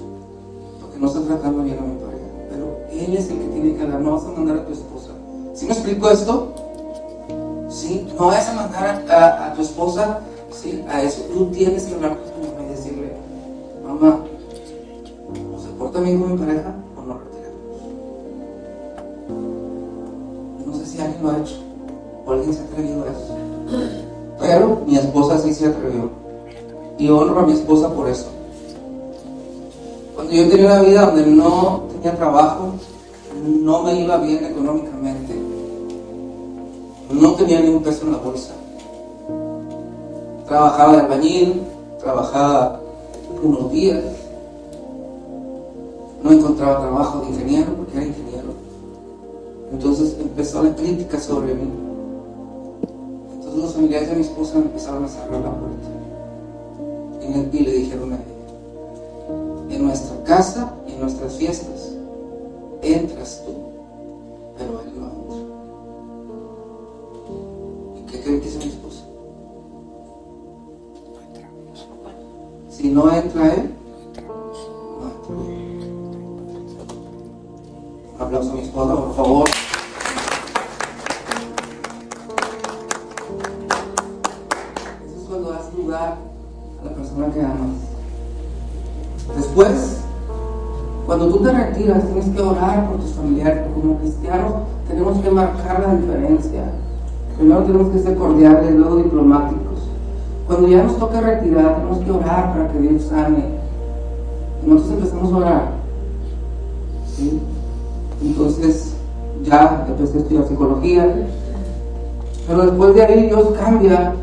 [0.80, 2.26] porque no está tratando bien a mi pareja.
[2.52, 5.10] Pero Él es el que tiene que dar, no vas a mandar a tu esposa.
[5.56, 6.54] ¿Sí me explico esto?
[7.68, 10.20] Sí, no vas a mandar a, tu esposa
[10.52, 10.84] ¿sí?
[10.88, 11.24] a eso.
[11.34, 13.14] Tú tienes que hablar con tu mamá y decirle,
[13.84, 14.20] mamá,
[15.56, 17.58] ¿o se porta bien con mi pareja o no retiramos?
[20.68, 21.56] No sé si alguien lo ha hecho
[22.24, 24.13] o alguien se ha atrevido a eso.
[24.40, 26.10] Pero mi esposa sí se atrevió.
[26.98, 28.28] Y honro a mi esposa por eso.
[30.16, 32.74] Cuando yo tenía una vida donde no tenía trabajo,
[33.44, 35.34] no me iba bien económicamente,
[37.12, 38.54] no tenía ni un peso en la bolsa.
[40.48, 41.64] Trabajaba de albañil,
[42.00, 42.80] trabajaba
[43.42, 44.04] unos días,
[46.24, 48.54] no encontraba trabajo de ingeniero porque era ingeniero.
[49.72, 51.83] Entonces empezó la crítica sobre mí.
[53.84, 55.90] Familiares de mi esposa empezaron a cerrar la puerta.
[57.22, 61.92] Y, le- y le dijeron a ella, en nuestra casa y en nuestras fiestas
[62.82, 63.52] entras tú,
[92.34, 93.64] que orar por tus familiares.
[93.74, 94.54] Como cristianos,
[94.88, 96.64] tenemos que marcar la diferencia.
[97.38, 99.64] Primero tenemos que ser cordiales, luego diplomáticos.
[100.48, 103.46] Cuando ya nos toca retirar, tenemos que orar para que Dios sane.
[104.64, 105.72] Y nosotros empezamos a orar.
[108.22, 108.94] Entonces,
[109.44, 111.28] ya empecé a estudiar psicología.
[112.48, 114.14] Pero después de ahí, Dios cambia.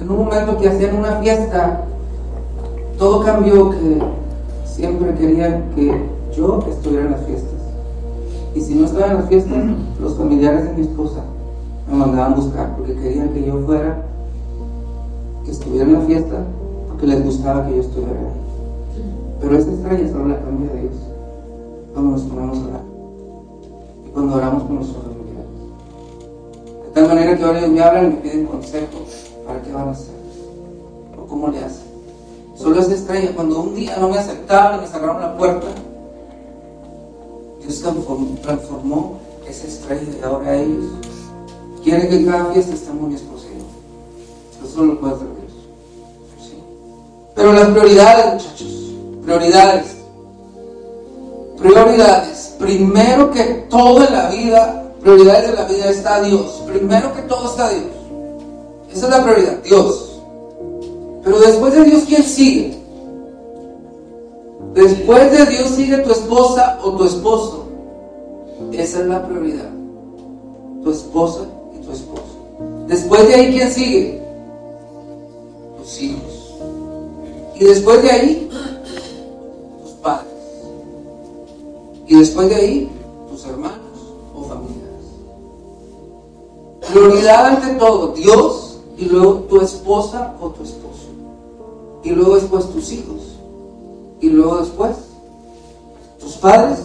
[0.00, 1.82] En un momento que hacían una fiesta,
[2.98, 4.02] todo cambió que
[4.64, 6.04] siempre querían que
[6.36, 7.53] yo estuviera en las fiestas.
[8.54, 9.58] Y si no estaba en las fiestas,
[10.00, 11.20] los familiares de mi esposa
[11.90, 14.06] me mandaban a buscar porque querían que yo fuera,
[15.44, 16.36] que estuviera en la fiesta,
[16.88, 18.44] porque les gustaba que yo estuviera ahí.
[19.40, 20.94] Pero esa estrella solo la cambia Dios
[21.92, 22.80] cuando nos ponemos a orar
[24.06, 25.50] y cuando oramos con nuestros familiares.
[26.84, 28.86] De tal manera que ahora ellos me hablan y me piden consejo
[29.46, 30.14] para qué van a hacer
[31.20, 31.84] o cómo le hacen.
[32.56, 35.66] Solo esa estrella, cuando un día no me aceptaron y me cerraron la puerta,
[37.66, 37.82] Dios
[38.42, 40.84] transformó, esa estrella y ahora ellos
[41.82, 44.68] quieren que en cada fiesta estemos y yo.
[44.68, 45.52] Eso lo puede hacer Dios.
[46.40, 46.56] ¿sí?
[47.34, 48.92] Pero las prioridades, muchachos,
[49.24, 49.96] prioridades.
[51.58, 52.54] Prioridades.
[52.58, 56.62] Primero que todo en la vida, prioridades de la vida está Dios.
[56.66, 57.84] Primero que todo está Dios.
[58.92, 60.20] Esa es la prioridad, Dios.
[61.22, 62.83] Pero después de Dios, ¿quién sigue?
[64.72, 67.66] Después de Dios sigue tu esposa o tu esposo.
[68.72, 69.70] Esa es la prioridad.
[70.82, 72.22] Tu esposa y tu esposo.
[72.88, 74.22] Después de ahí, ¿quién sigue?
[75.78, 76.54] Tus hijos.
[77.54, 78.50] Y después de ahí,
[79.82, 80.26] tus padres.
[82.06, 82.90] Y después de ahí,
[83.30, 83.78] tus hermanos
[84.34, 85.06] o familiares.
[86.92, 88.64] Prioridad ante todo, Dios
[88.96, 91.08] y luego tu esposa o tu esposo.
[92.02, 93.33] Y luego después tus hijos.
[94.24, 94.92] Y luego después
[96.18, 96.78] tus padres.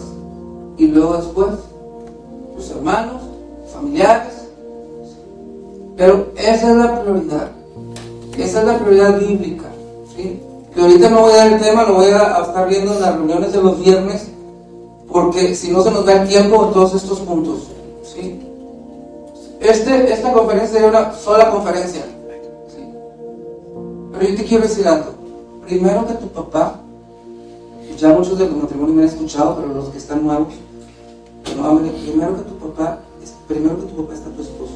[0.76, 1.48] Y luego después
[2.54, 3.22] tus hermanos,
[3.72, 4.34] familiares.
[5.96, 7.50] Pero esa es la prioridad.
[8.36, 9.64] Esa es la prioridad bíblica.
[10.14, 10.38] ¿sí?
[10.74, 13.14] Que ahorita no voy a dar el tema, lo voy a, estar viendo en las
[13.14, 14.28] reuniones de los viernes.
[15.10, 17.68] Porque si no se nos da el tiempo en todos estos puntos.
[18.02, 18.38] ¿sí?
[19.60, 22.02] Este, esta conferencia sería una sola conferencia.
[22.68, 22.84] ¿sí?
[24.12, 25.12] Pero yo te quiero decir algo.
[25.66, 26.80] Primero que tu papá,
[28.00, 30.54] ya muchos de los matrimonios me han escuchado, pero los que están nuevos,
[31.54, 33.00] nuevamente, primero que tu papá,
[33.46, 34.72] primero que tu papá está tu esposo.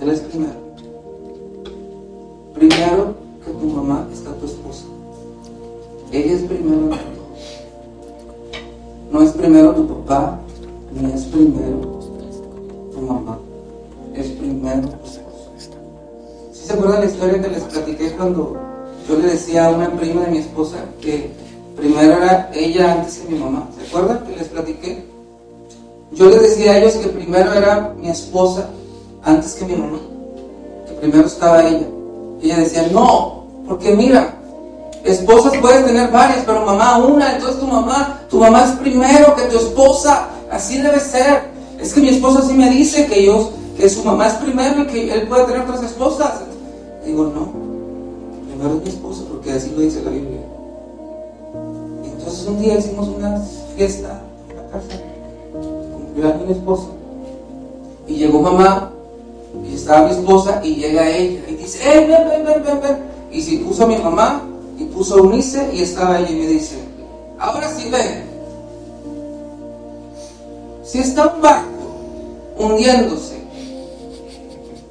[0.00, 0.54] Él es primero.
[2.54, 3.14] Primero
[3.44, 4.84] que tu mamá está tu esposa.
[6.10, 6.90] Ella es primero.
[9.12, 10.40] No es primero tu papá,
[10.92, 12.00] ni es primero
[12.92, 13.38] tu mamá.
[14.14, 15.20] Es primero tu esposo.
[16.52, 18.56] ¿Sí se acuerdan la historia que les platiqué cuando
[19.08, 21.30] yo le decía a una prima de mi esposa que
[21.78, 23.68] primero era ella antes que mi mamá?
[23.78, 25.04] ¿Se acuerdan que les platiqué?
[26.12, 28.68] Yo les decía a ellos que primero era mi esposa
[29.22, 29.98] antes que mi mamá.
[30.86, 31.86] Que primero estaba ella.
[32.42, 34.34] Ella decía, no, porque mira,
[35.04, 39.42] esposas puedes tener varias, pero mamá una, entonces tu mamá, tu mamá es primero que
[39.42, 41.42] tu esposa, así debe ser.
[41.80, 44.86] Es que mi esposa sí me dice que yo, que su mamá es primero y
[44.86, 46.40] que él puede tener otras esposas.
[47.04, 47.52] Digo, no,
[48.48, 50.37] primero es mi esposa, porque así lo dice la Biblia.
[52.28, 53.40] Entonces un día hicimos una
[53.74, 55.02] fiesta en la casa
[56.14, 56.88] yo a mi esposa.
[58.06, 58.90] Y llegó mamá,
[59.66, 62.98] y estaba mi esposa, y llega ella, y dice, ¡eh, ven, ven, ven, ven, ven!
[63.32, 64.42] Y si puso a mi mamá,
[64.78, 66.76] y puso a Unice, y estaba ella, y me dice,
[67.38, 68.24] ahora sí ven.
[70.84, 71.64] Si está un barco
[72.58, 73.38] hundiéndose,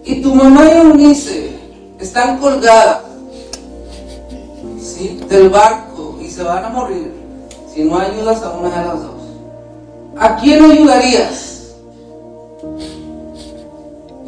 [0.05, 1.51] y tu mamá y Unice
[1.99, 3.03] están colgadas,
[4.81, 5.19] ¿sí?
[5.29, 7.16] Del barco, y se van a morir,
[7.77, 9.21] si no ayudas a una de las dos.
[10.17, 11.75] ¿A quién ayudarías?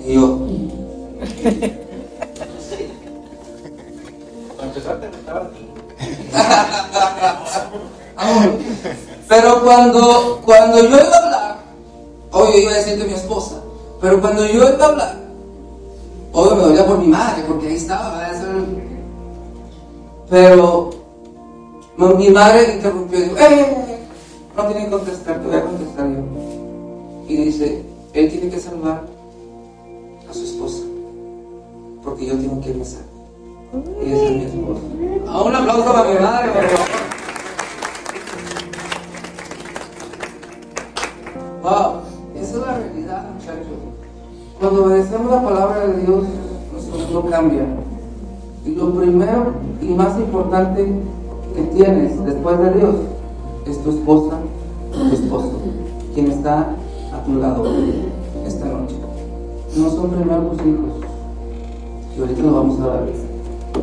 [0.05, 0.37] Y yo,
[4.55, 5.67] Para empezar, te estaba aquí.
[9.27, 11.57] Pero cuando, cuando yo iba a hablar,
[12.31, 13.55] obvio iba a decir que mi esposa,
[14.01, 15.15] pero cuando yo iba a hablar,
[16.33, 18.29] obvio me dolía por mi madre, porque ahí estaba,
[20.29, 20.98] Pero
[22.07, 23.47] mi madre interrumpió y dijo, ¡eh!
[23.49, 23.99] eh, eh!
[24.55, 26.21] No tiene que contestar, te voy a contestar yo.
[27.27, 27.83] Y dice,
[28.13, 29.03] él tiene que salvar
[30.29, 30.83] a su esposa,
[32.03, 33.03] porque yo tengo que irme sano.
[34.01, 34.81] Y esa es mi esposa.
[35.27, 36.89] A un aplauso para mi madre, por favor.
[41.61, 43.67] Wow, esa es la realidad, muchachos.
[44.59, 46.23] Cuando obedecemos la palabra de Dios,
[46.71, 47.65] nuestro mundo cambia.
[48.65, 50.93] Y lo primero y más importante
[51.59, 52.95] que tienes después de Dios
[53.67, 54.37] es tu esposa,
[54.93, 55.51] tu esposo,
[56.13, 56.73] quien está
[57.13, 57.65] a tu lado
[58.45, 58.95] esta noche.
[59.75, 60.91] No son primero tus hijos,
[62.15, 63.13] y ahorita lo vamos a ver.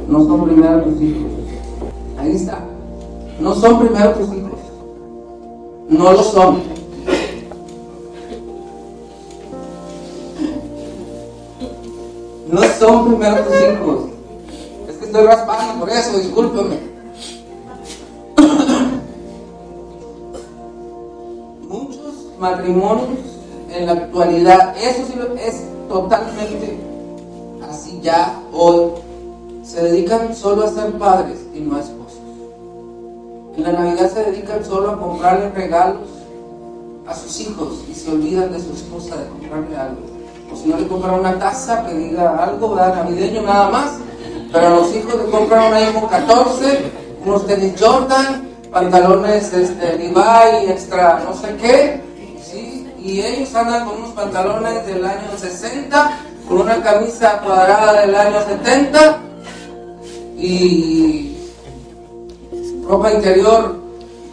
[0.08, 1.30] No son primero tus hijos.
[2.18, 2.60] Ahí está.
[3.40, 4.58] No son primero tus hijos.
[5.88, 6.62] No lo son.
[12.50, 14.04] No son primero tus hijos.
[14.88, 16.95] Es que estoy raspando por eso, discúlpeme.
[22.38, 23.18] Matrimonios
[23.70, 26.78] en la actualidad, eso sí es totalmente
[27.68, 28.90] así ya hoy,
[29.62, 32.20] se dedican solo a ser padres y no a esposos.
[33.56, 36.08] En la Navidad se dedican solo a comprarle regalos
[37.06, 40.00] a sus hijos y se olvidan de su esposa de comprarle algo.
[40.52, 43.04] O si no le compran una taza que diga algo ¿verdad?
[43.04, 43.98] navideño nada más,
[44.52, 46.92] pero a los hijos le compran un iPhone 14,
[47.24, 52.06] unos tenis Jordan, pantalones este, Levi extra no sé qué.
[53.06, 58.44] Y ellos andan con unos pantalones del año 60, con una camisa cuadrada del año
[58.44, 59.18] 70
[60.36, 61.36] y
[62.84, 63.76] ropa interior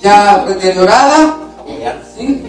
[0.02, 1.38] ya deteriorada,
[2.18, 2.44] ¿sí?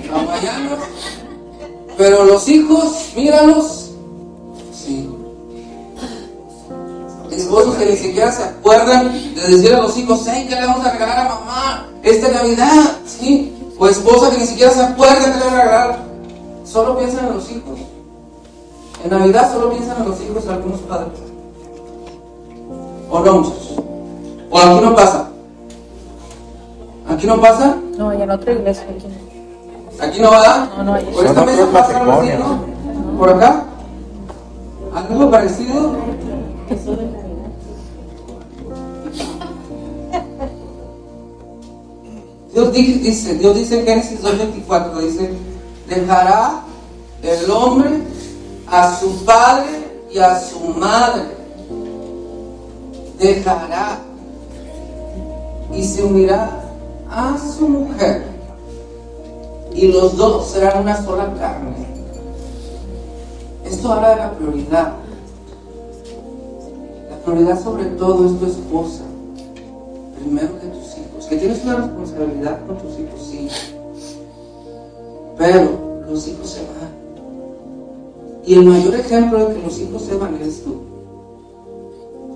[1.98, 3.90] Pero los hijos, míralos,
[4.72, 5.10] sí.
[7.30, 10.86] Esposos que ni siquiera se acuerdan de decir a los hijos, hey, ¿qué le vamos
[10.86, 12.96] a regalar a mamá esta Navidad?
[13.76, 16.13] O esposa que ni siquiera se acuerda que le van a regalar.
[16.64, 17.78] Solo piensan en los hijos.
[19.04, 21.12] En Navidad solo piensan en los hijos algunos padres.
[23.10, 23.74] ¿O no, muchachos?
[24.50, 25.28] ¿O aquí no pasa?
[27.08, 27.76] ¿Aquí no pasa?
[27.98, 28.84] No, y en otra iglesia.
[28.88, 29.06] Aquí.
[30.00, 30.68] ¿Aquí no va?
[30.78, 31.04] No, no hay.
[31.04, 33.18] ¿Por esta mesa pasa algo así, no?
[33.18, 33.64] ¿Por acá?
[34.94, 35.92] ¿Algo parecido?
[42.52, 45.30] Dios di- dice, Dios dice en Génesis 2.24, dice,
[45.86, 46.62] dejará
[47.22, 48.02] el hombre
[48.66, 51.24] a su padre y a su madre.
[53.18, 53.98] Dejará
[55.72, 56.50] y se unirá
[57.10, 58.34] a su mujer
[59.74, 61.86] y los dos serán una sola carne.
[63.64, 64.92] Esto habla de la prioridad.
[67.10, 69.02] La prioridad sobre todo es tu esposa,
[70.16, 71.26] primero que tus hijos.
[71.28, 73.23] Que tienes una responsabilidad con tus hijos.
[75.36, 76.74] Pero los hijos se van.
[78.46, 80.82] Y el mayor ejemplo de que los hijos se van eres tú.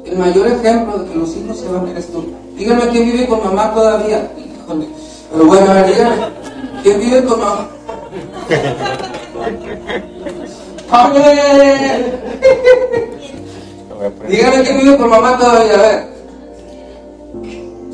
[0.05, 2.25] El mayor ejemplo de que los hijos se van eres tú.
[2.57, 4.31] Díganme quién vive con mamá todavía.
[4.37, 4.89] Híjole.
[5.31, 6.17] Pero bueno, a ver, díganme.
[6.83, 7.69] ¿Quién vive con mamá?
[10.91, 11.23] ¡Hombre!
[14.29, 16.19] Díganme quién vive con mamá todavía, a ver.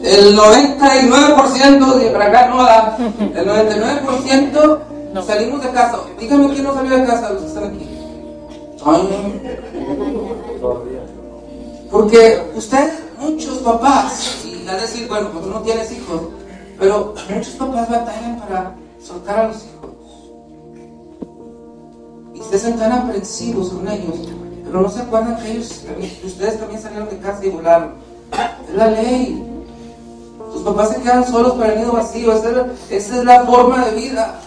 [0.04, 2.96] El 99% de para acá no da.
[3.34, 5.98] El 99% salimos de casa.
[6.18, 7.88] Díganme quién no salió de casa, los que están aquí.
[8.86, 9.58] Ay,
[11.90, 16.22] porque usted, muchos papás, y a decir, bueno, pues no tienes hijos,
[16.78, 19.90] pero muchos papás batallan para soltar a los hijos.
[22.34, 24.16] Y ustedes son tan aprensivos con ellos,
[24.64, 25.84] pero no se acuerdan que ellos,
[26.20, 27.92] que ustedes también salieron de casa y volaron.
[28.68, 29.50] Es la ley.
[30.52, 32.32] Tus papás se quedan solos para el nido vacío.
[32.32, 34.40] Esa es la forma de vida.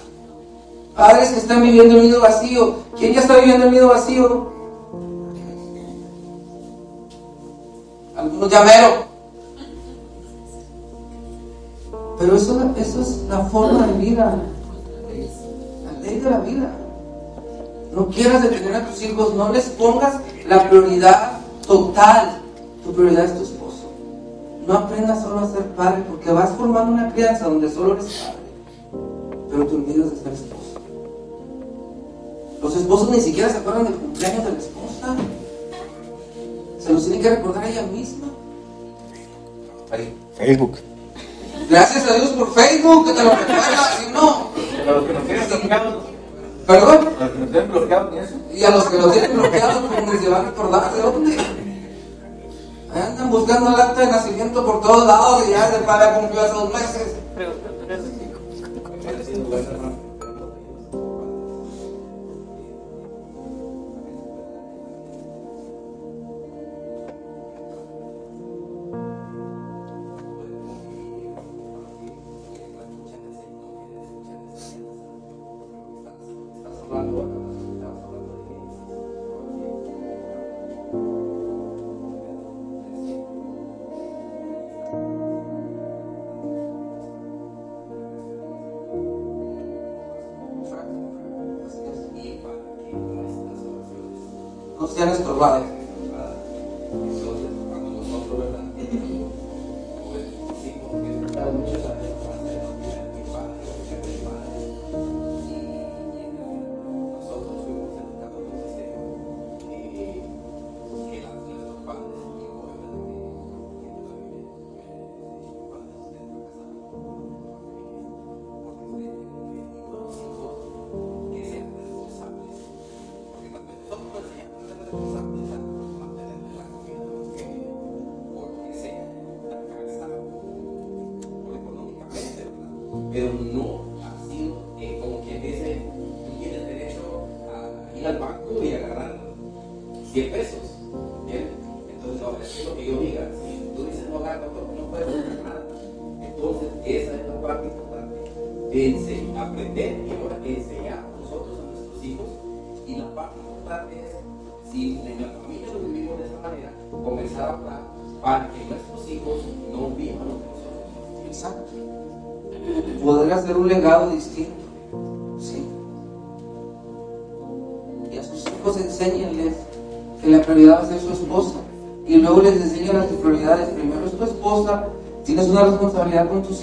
[0.98, 2.78] Padres que están viviendo el nido vacío.
[2.98, 4.48] ¿Quién ya está viviendo el nido vacío?
[8.18, 9.06] Algunos llameros.
[12.18, 14.38] Pero eso, eso es la forma de vida.
[15.86, 16.72] La ley de la vida.
[17.94, 20.16] No quieras detener a tus hijos, no les pongas
[20.48, 21.34] la prioridad
[21.68, 22.42] total.
[22.84, 23.92] Tu prioridad es tu esposo.
[24.66, 28.38] No aprendas solo a ser padre porque vas formando una crianza donde solo eres padre.
[29.52, 30.57] Pero te olvidas de ser esposo.
[32.62, 35.16] Los esposos ni siquiera se acuerdan del cumpleaños de la esposa.
[36.80, 38.28] Se los tiene que recordar ella misma.
[39.92, 40.14] Ahí.
[40.38, 40.78] Facebook.
[41.70, 44.48] Gracias a Dios por Facebook, que te lo recuerda, si no.
[44.86, 46.04] Para los que nos tienen bloqueados,
[46.66, 47.06] Perdón.
[47.06, 48.36] para los que nos tienen bloqueados y eso.
[48.54, 51.38] Y a los que lo tienen bloqueado, como ni se va a recordar de dónde.
[52.94, 56.42] Ahí Andan buscando el acta de nacimiento por todos lados y ya se para cumplió
[56.42, 57.16] hace dos meses.
[59.38, 60.07] No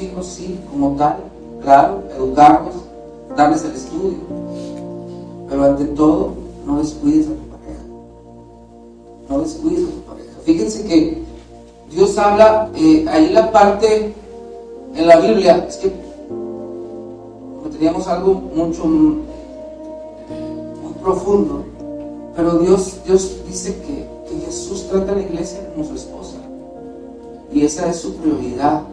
[0.03, 1.17] hijos, sí, como tal.
[1.63, 2.75] Claro, educarlos,
[3.37, 4.19] darles el estudio.
[5.49, 6.33] Pero ante todo,
[6.67, 7.83] no descuides a tu pareja.
[9.29, 10.33] No descuides a tu pareja.
[10.45, 11.23] Fíjense que
[11.91, 14.15] Dios habla, eh, ahí la parte
[14.95, 15.93] en la Biblia, es que
[17.73, 19.25] teníamos algo mucho muy
[21.03, 21.65] profundo,
[22.37, 26.37] pero Dios, Dios dice que, que Jesús trata a la iglesia como su esposa
[27.53, 28.84] y esa es su prioridad.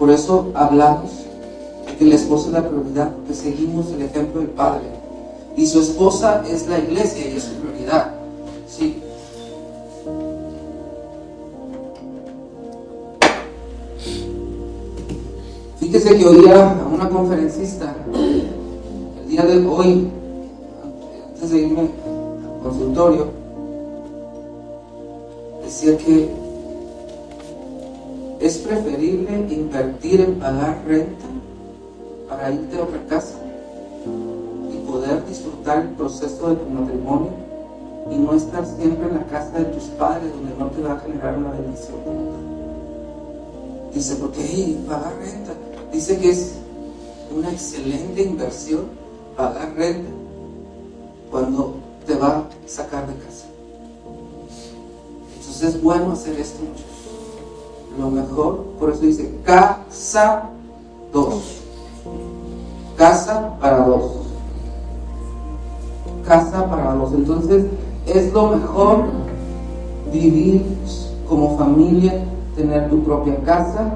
[0.00, 1.10] Por eso hablamos
[1.86, 4.84] de que la esposa es la prioridad, porque seguimos el ejemplo del Padre
[5.58, 8.14] y su esposa es la iglesia y es su prioridad.
[8.66, 9.02] Sí.
[15.78, 20.08] Fíjese que oía a una conferencista el día de hoy,
[21.34, 23.26] antes de irme al consultorio,
[25.62, 26.49] decía que
[28.40, 31.26] es preferible invertir en pagar renta
[32.28, 33.34] para irte a otra casa
[34.72, 37.32] y poder disfrutar el proceso de tu matrimonio
[38.10, 41.00] y no estar siempre en la casa de tus padres donde no te va a
[41.00, 41.96] generar una bendición.
[43.92, 45.52] Dice, porque hey, pagar renta,
[45.92, 46.54] dice que es
[47.36, 48.86] una excelente inversión
[49.36, 50.10] pagar renta
[51.30, 51.74] cuando
[52.06, 53.46] te va a sacar de casa.
[55.38, 56.89] Entonces es bueno hacer esto, muchachos.
[58.00, 60.44] Lo mejor, por eso dice casa
[61.12, 61.60] dos.
[62.96, 64.12] Casa para dos.
[66.26, 67.12] Casa para dos.
[67.12, 67.66] Entonces
[68.06, 69.04] es lo mejor
[70.10, 70.64] vivir
[71.28, 72.24] como familia,
[72.56, 73.94] tener tu propia casa,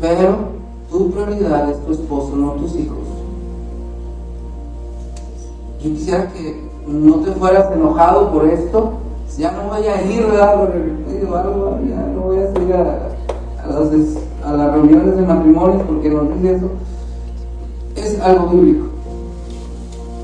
[0.00, 0.36] pero
[0.90, 2.98] tu prioridad es tu esposo, no tus hijos.
[5.82, 8.92] Yo quisiera que no te fueras enojado por esto.
[9.38, 10.68] Ya no voy a ir, ¿verdad?
[11.20, 13.92] Ya no voy a ir a, las,
[14.44, 16.70] a las reuniones de matrimonios porque nos dice eso.
[17.94, 18.86] Es algo bíblico.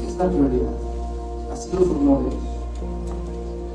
[0.07, 0.71] es la prioridad.
[1.53, 2.35] Así lo formó Dios.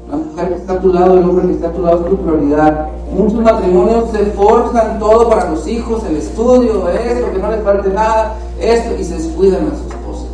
[0.09, 2.09] La mujer que está a tu lado, el hombre que está a tu lado es
[2.09, 2.87] tu prioridad.
[3.11, 7.89] Muchos matrimonios se forjan todo para los hijos, el estudio, esto, que no les falte
[7.89, 10.25] nada, esto, y se descuidan a su esposa.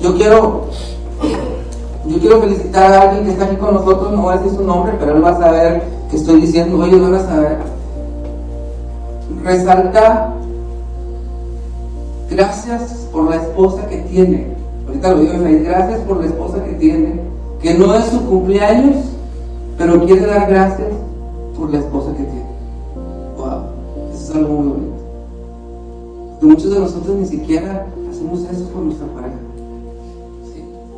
[0.00, 0.64] Yo quiero,
[2.06, 4.64] yo quiero felicitar a alguien que está aquí con nosotros, no voy a decir su
[4.64, 7.58] nombre, pero él va a saber estoy diciendo, ellos van a saber.
[9.44, 10.34] Resalta
[12.30, 14.54] gracias por la esposa que tiene.
[14.86, 17.20] Ahorita lo digo en gracias por la esposa que tiene,
[17.62, 18.96] que no es su cumpleaños,
[19.78, 20.88] pero quiere dar gracias
[21.56, 22.46] por la esposa que tiene.
[23.36, 23.62] Wow,
[24.12, 24.94] eso es algo muy bonito.
[26.30, 29.36] Porque muchos de nosotros ni siquiera hacemos eso por nuestra pareja.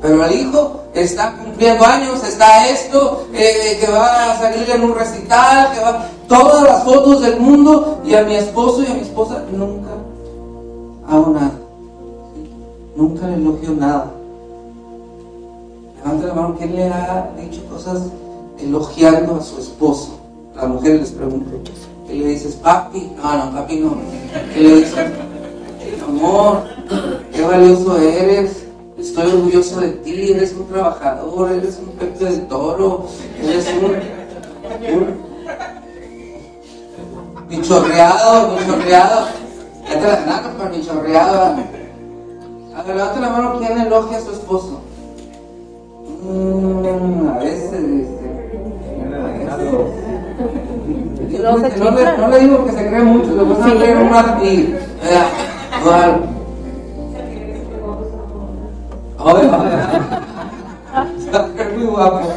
[0.01, 4.95] Pero el hijo está cumpliendo años, está esto, eh, que va a salir en un
[4.95, 9.01] recital, que va todas las fotos del mundo y a mi esposo y a mi
[9.01, 9.91] esposa nunca
[11.09, 11.53] hago nada.
[12.95, 14.13] Nunca le elogio nada.
[15.97, 18.03] Levanta la mano, ¿quién le ha dicho cosas
[18.59, 20.19] elogiando a su esposo?
[20.57, 21.51] La mujer les pregunta.
[22.07, 23.11] ¿Qué le dices, papi?
[23.17, 23.97] No, no, papi no.
[24.53, 24.95] ¿Qué le dices?
[26.07, 26.65] Amor,
[27.33, 28.62] qué valioso eres.
[29.03, 30.31] Estoy orgulloso de ti.
[30.33, 33.07] Eres un trabajador, eres un pepe del toro,
[33.43, 33.97] eres un,
[34.95, 35.07] un
[37.49, 39.27] bichorreado, bichorreado.
[39.89, 41.57] Ya te la ganaron para bichorreado.
[42.75, 44.81] A ver, levanta la mano, ¿quién elogia a su esposo?
[46.23, 48.23] Mm, a veces, este,
[51.43, 54.77] No no, le, no le digo que se cree mucho, le gusta creer más y.
[55.03, 55.25] eh,
[59.41, 59.63] igual.
[60.93, 61.25] Ay, ay.
[61.25, 62.29] Está muy guapo.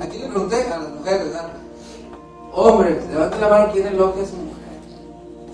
[0.00, 1.48] Aquí le pregunté a las mujeres, ¿verdad?
[2.52, 4.58] Hombres, levanten la mano quién elogia a su mujer.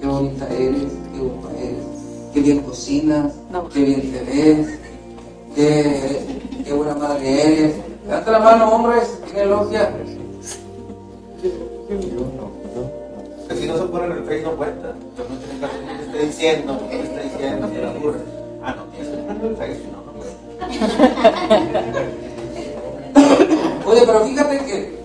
[0.00, 1.86] Qué bonita eres, qué guapa eres,
[2.32, 3.68] qué bien cocinas, No.
[3.68, 4.78] qué bien te ves,
[5.54, 7.74] qué, qué buena madre eres.
[8.06, 9.92] Levanta la mano, hombres, quién elogia.
[13.48, 14.94] Que si no se pone en el Face no cuenta.
[15.16, 18.18] Yo no tiene caso que me esté diciendo, que me esté diciendo, se le ocurre.
[18.62, 20.12] Ah, no, tienes que el si no, no.
[23.90, 25.04] Oye, pero fíjate que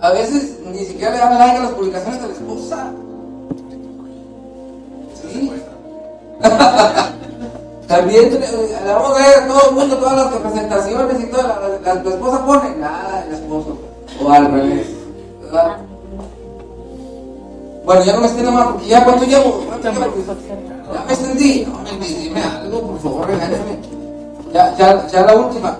[0.00, 2.92] a veces ni siquiera le dan like a las publicaciones de la esposa.
[5.22, 5.50] Sí.
[7.88, 11.42] También eh, la vamos a ver a todo el mundo, todas las presentaciones y toda
[11.44, 13.78] la, la- la esposa pone nada, el esposo.
[14.22, 14.86] O al revés.
[15.42, 15.76] ¿verdad?
[17.84, 20.14] Bueno, ya no me extiendo más porque ya cuánto llevo, ¿Cuánto llevo?
[20.94, 21.66] Ya me extendí.
[21.66, 23.78] No, me dime algo, por favor, regáñame.
[24.54, 25.76] Ya, ya, ya la última.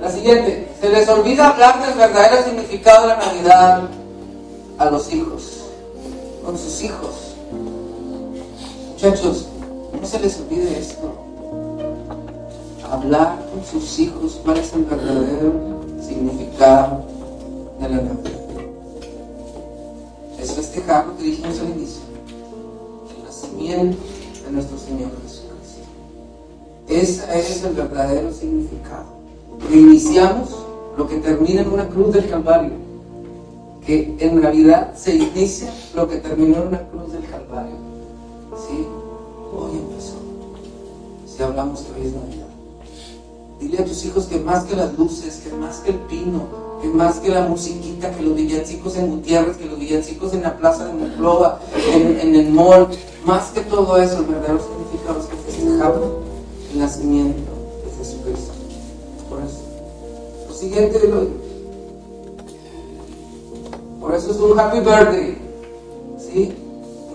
[0.00, 0.68] La siguiente.
[0.80, 3.82] Se les olvida hablar del verdadero significado de la Navidad
[4.78, 5.64] a los hijos.
[6.44, 7.34] Con sus hijos.
[8.92, 9.48] Muchachos,
[10.00, 11.12] no se les olvide esto.
[12.90, 15.52] Hablar con sus hijos cuál es el verdadero
[16.00, 17.04] significado
[17.80, 18.35] de la Navidad.
[21.04, 22.02] Lo que dijimos al inicio.
[23.16, 23.98] El nacimiento
[24.44, 25.46] de nuestro Señor Jesucristo.
[26.88, 29.04] Ese es el verdadero significado.
[29.68, 30.56] Que iniciamos
[30.96, 32.72] lo que termina en una cruz del Calvario.
[33.84, 37.76] Que en realidad se inicia lo que terminó en una cruz del Calvario.
[39.52, 40.14] Hoy empezó.
[41.26, 42.46] Si hablamos que hoy es Navidad.
[43.60, 46.88] Dile a tus hijos que más que las luces, que más que el pino, que
[46.88, 50.86] más que la musiquita, que los villancicos en Gutiérrez, que los villancicos en la plaza
[50.86, 51.58] de Monclova,
[51.92, 52.88] en, el mall,
[53.24, 56.00] más que todo eso, el verdadero significado es que festejamos
[56.72, 57.50] el nacimiento
[57.84, 58.52] de Jesucristo.
[59.28, 59.58] Por eso.
[60.48, 61.46] Lo siguiente, lo-
[64.00, 65.38] por eso es un happy birthday.
[66.18, 66.54] ¿Sí?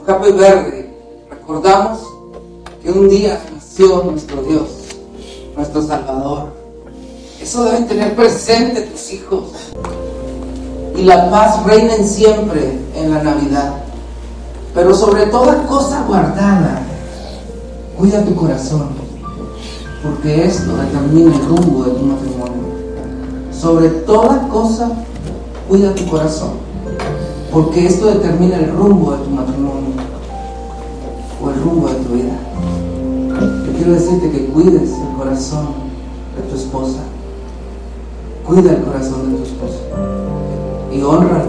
[0.02, 0.90] Un happy birthday.
[1.30, 2.00] Recordamos
[2.84, 4.68] que un día nació nuestro Dios,
[5.56, 6.61] nuestro Salvador.
[7.42, 9.44] Eso deben tener presente tus hijos.
[10.96, 13.74] Y la paz reinen siempre en la Navidad.
[14.76, 16.84] Pero sobre toda cosa guardada,
[17.98, 18.90] cuida tu corazón,
[20.04, 22.62] porque esto determina el rumbo de tu matrimonio.
[23.52, 24.92] Sobre toda cosa,
[25.68, 26.52] cuida tu corazón,
[27.52, 29.90] porque esto determina el rumbo de tu matrimonio
[31.44, 32.34] o el rumbo de tu vida.
[33.66, 35.68] Yo quiero decirte que cuides el corazón
[36.38, 37.00] de tu esposa.
[38.52, 39.80] Cuida el corazón de tu esposa.
[40.94, 41.46] Y honra.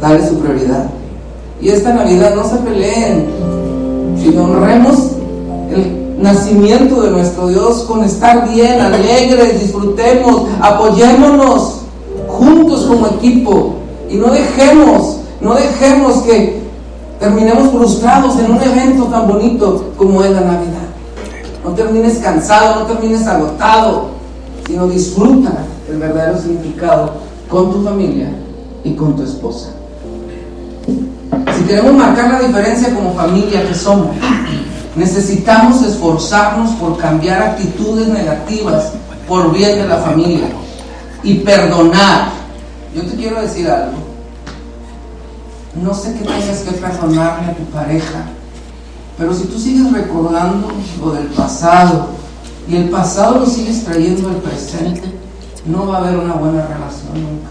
[0.00, 0.90] Dale su prioridad.
[1.60, 3.28] Y esta Navidad no se peleen,
[4.20, 5.12] sino honremos
[5.70, 11.82] el nacimiento de nuestro Dios con estar bien, alegres, disfrutemos, apoyémonos
[12.26, 13.74] juntos como equipo.
[14.10, 16.62] Y no dejemos, no dejemos que
[17.20, 20.88] terminemos frustrados en un evento tan bonito como es la Navidad.
[21.64, 24.06] No termines cansado, no termines agotado,
[24.66, 25.52] sino disfruta
[25.88, 27.12] el verdadero significado
[27.48, 28.30] con tu familia
[28.84, 29.70] y con tu esposa.
[30.86, 34.16] Si queremos marcar la diferencia como familia que somos,
[34.96, 38.92] necesitamos esforzarnos por cambiar actitudes negativas
[39.26, 40.48] por bien de la familia
[41.22, 42.30] y perdonar.
[42.94, 43.98] Yo te quiero decir algo.
[45.82, 48.24] No sé qué tengas que perdonarle a tu pareja,
[49.16, 50.68] pero si tú sigues recordando
[51.00, 52.08] lo del pasado
[52.68, 55.02] y el pasado lo sigues trayendo al presente,
[55.68, 57.50] no va a haber una buena relación nunca.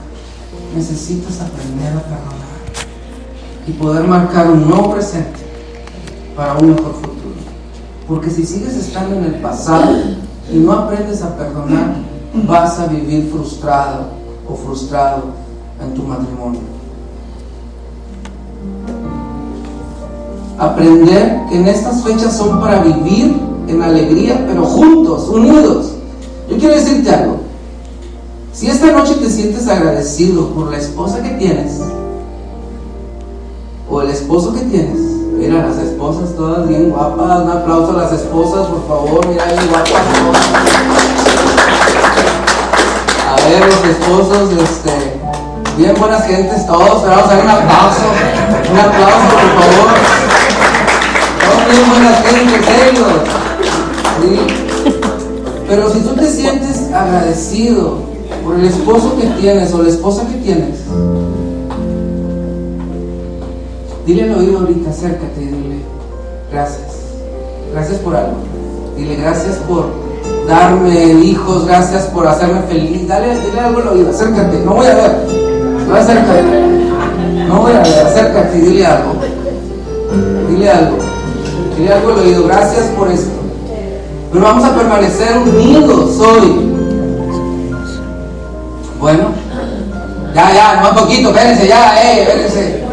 [0.76, 2.48] Necesitas aprender a perdonar
[3.68, 5.40] y poder marcar un nuevo presente
[6.36, 7.36] para un mejor futuro.
[8.08, 9.96] Porque si sigues estando en el pasado
[10.52, 11.96] y no aprendes a perdonar,
[12.48, 14.08] vas a vivir frustrado
[14.50, 15.26] o frustrado
[15.82, 16.62] en tu matrimonio.
[20.58, 25.94] Aprender que en estas fechas son para vivir en alegría, pero juntos, unidos.
[26.50, 27.47] Yo quiero decirte algo.
[28.58, 31.74] Si esta noche te sientes agradecido por la esposa que tienes,
[33.88, 35.00] o el esposo que tienes,
[35.38, 39.68] mira las esposas todas bien guapas, un aplauso a las esposas, por favor, mira bien
[39.70, 39.92] guapas.
[43.30, 44.92] A ver, los esposos, este,
[45.78, 48.06] bien buenas gentes todos, pero vamos a dar un aplauso,
[48.72, 49.90] un aplauso, por favor.
[51.46, 53.14] Todos bien buenas gentes, ellos.
[54.20, 54.94] ¿sí?
[55.68, 58.17] Pero si tú te sientes agradecido
[58.48, 60.80] por el esposo que tienes o la esposa que tienes,
[64.06, 65.80] dile al oído ahorita, acércate y dile,
[66.50, 66.88] gracias,
[67.74, 68.38] gracias por algo.
[68.96, 69.88] Dile, gracias por
[70.48, 73.06] darme hijos, gracias por hacerme feliz.
[73.06, 75.18] Dale, dile algo al oído, acércate, no voy a ver,
[75.86, 76.44] no acércate,
[77.50, 79.12] no voy a ver, acércate y dile algo.
[80.50, 80.98] Dile algo,
[81.78, 83.30] dile algo al oído, gracias por esto.
[84.32, 86.67] Pero vamos a permanecer unidos hoy.
[89.00, 89.30] Bueno,
[90.34, 92.84] ya, ya, no un poquito, espérense, ya, eh, espérense.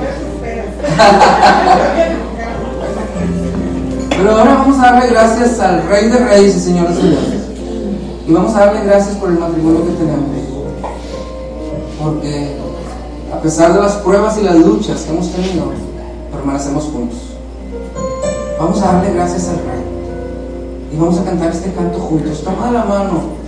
[4.11, 7.45] Pero ahora vamos a darle gracias al Rey de Reyes y Señor de Señores.
[8.27, 10.31] Y vamos a darle gracias por el matrimonio que tenemos.
[12.03, 12.57] Porque
[13.33, 15.73] a pesar de las pruebas y las luchas que hemos tenido,
[16.33, 17.19] permanecemos juntos.
[18.59, 19.83] Vamos a darle gracias al Rey.
[20.93, 22.43] Y vamos a cantar este canto juntos.
[22.45, 23.45] Toma la mano